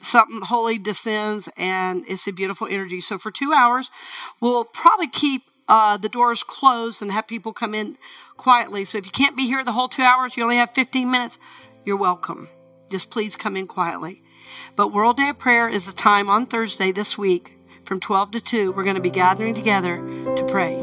Something 0.00 0.40
holy 0.40 0.78
descends, 0.78 1.48
and 1.56 2.04
it's 2.08 2.26
a 2.26 2.32
beautiful 2.32 2.66
energy. 2.66 3.00
So 3.00 3.18
for 3.18 3.30
two 3.30 3.52
hours, 3.52 3.90
we'll 4.40 4.64
probably 4.64 5.06
keep 5.06 5.42
uh, 5.68 5.96
the 5.96 6.08
doors 6.08 6.42
closed 6.42 7.00
and 7.00 7.12
have 7.12 7.28
people 7.28 7.52
come 7.52 7.74
in 7.74 7.96
quietly. 8.36 8.84
So 8.84 8.98
if 8.98 9.06
you 9.06 9.12
can't 9.12 9.36
be 9.36 9.46
here 9.46 9.62
the 9.62 9.72
whole 9.72 9.88
two 9.88 10.02
hours, 10.02 10.36
you 10.36 10.42
only 10.42 10.56
have 10.56 10.70
15 10.74 11.08
minutes, 11.08 11.38
you're 11.84 11.96
welcome. 11.96 12.48
Just 12.92 13.08
please 13.08 13.36
come 13.36 13.56
in 13.56 13.66
quietly. 13.66 14.20
But 14.76 14.92
World 14.92 15.16
Day 15.16 15.30
of 15.30 15.38
Prayer 15.38 15.66
is 15.66 15.88
a 15.88 15.94
time 15.94 16.28
on 16.28 16.44
Thursday 16.44 16.92
this 16.92 17.16
week 17.16 17.56
from 17.84 18.00
12 18.00 18.32
to 18.32 18.40
2. 18.40 18.72
We're 18.72 18.84
going 18.84 18.96
to 18.96 19.00
be 19.00 19.08
gathering 19.08 19.54
together 19.54 19.96
to 19.96 20.46
pray. 20.46 20.74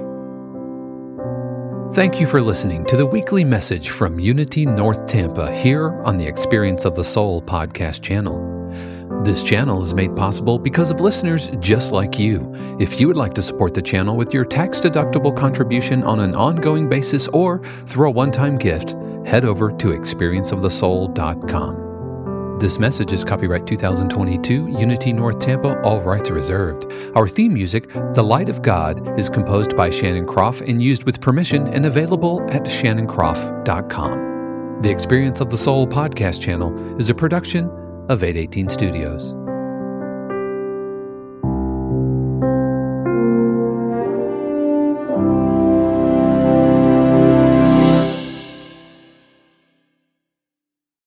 Thank 1.93 2.19
you 2.19 2.25
for 2.25 2.41
listening 2.41 2.83
to 2.85 2.97
the 2.97 3.05
weekly 3.05 3.43
message 3.43 3.91
from 3.91 4.19
Unity 4.19 4.65
North 4.65 5.05
Tampa 5.05 5.55
here 5.55 6.01
on 6.03 6.17
the 6.17 6.25
Experience 6.25 6.83
of 6.83 6.95
the 6.95 7.03
Soul 7.03 7.43
podcast 7.43 8.01
channel. 8.01 8.43
This 9.23 9.43
channel 9.43 9.83
is 9.83 9.93
made 9.93 10.15
possible 10.15 10.57
because 10.57 10.89
of 10.89 11.01
listeners 11.01 11.51
just 11.59 11.91
like 11.91 12.17
you. 12.17 12.51
If 12.79 12.99
you 12.99 13.07
would 13.07 13.17
like 13.17 13.35
to 13.35 13.43
support 13.43 13.75
the 13.75 13.83
channel 13.83 14.15
with 14.15 14.33
your 14.33 14.45
tax 14.45 14.81
deductible 14.81 15.37
contribution 15.37 16.01
on 16.01 16.21
an 16.21 16.33
ongoing 16.33 16.89
basis 16.89 17.27
or 17.27 17.63
through 17.85 18.07
a 18.07 18.11
one 18.11 18.31
time 18.31 18.57
gift, 18.57 18.95
head 19.27 19.45
over 19.45 19.71
to 19.73 19.89
experienceofthesoul.com. 19.89 21.88
This 22.59 22.77
message 22.77 23.13
is 23.13 23.23
copyright 23.23 23.65
2022, 23.65 24.75
Unity 24.77 25.13
North 25.13 25.39
Tampa, 25.39 25.81
all 25.81 26.01
rights 26.01 26.29
reserved. 26.29 26.91
Our 27.15 27.25
theme 27.25 27.53
music, 27.53 27.87
The 28.13 28.21
Light 28.21 28.49
of 28.49 28.61
God, 28.61 29.17
is 29.17 29.29
composed 29.29 29.77
by 29.77 29.89
Shannon 29.89 30.25
Kropf 30.25 30.59
and 30.67 30.83
used 30.83 31.05
with 31.05 31.21
permission 31.21 31.69
and 31.69 31.85
available 31.85 32.41
at 32.51 32.63
shannonkropf.com. 32.63 34.81
The 34.81 34.91
Experience 34.91 35.39
of 35.39 35.49
the 35.49 35.55
Soul 35.55 35.87
podcast 35.87 36.41
channel 36.41 36.99
is 36.99 37.09
a 37.09 37.15
production 37.15 37.69
of 38.09 38.25
818 38.25 38.67
Studios. 38.67 39.35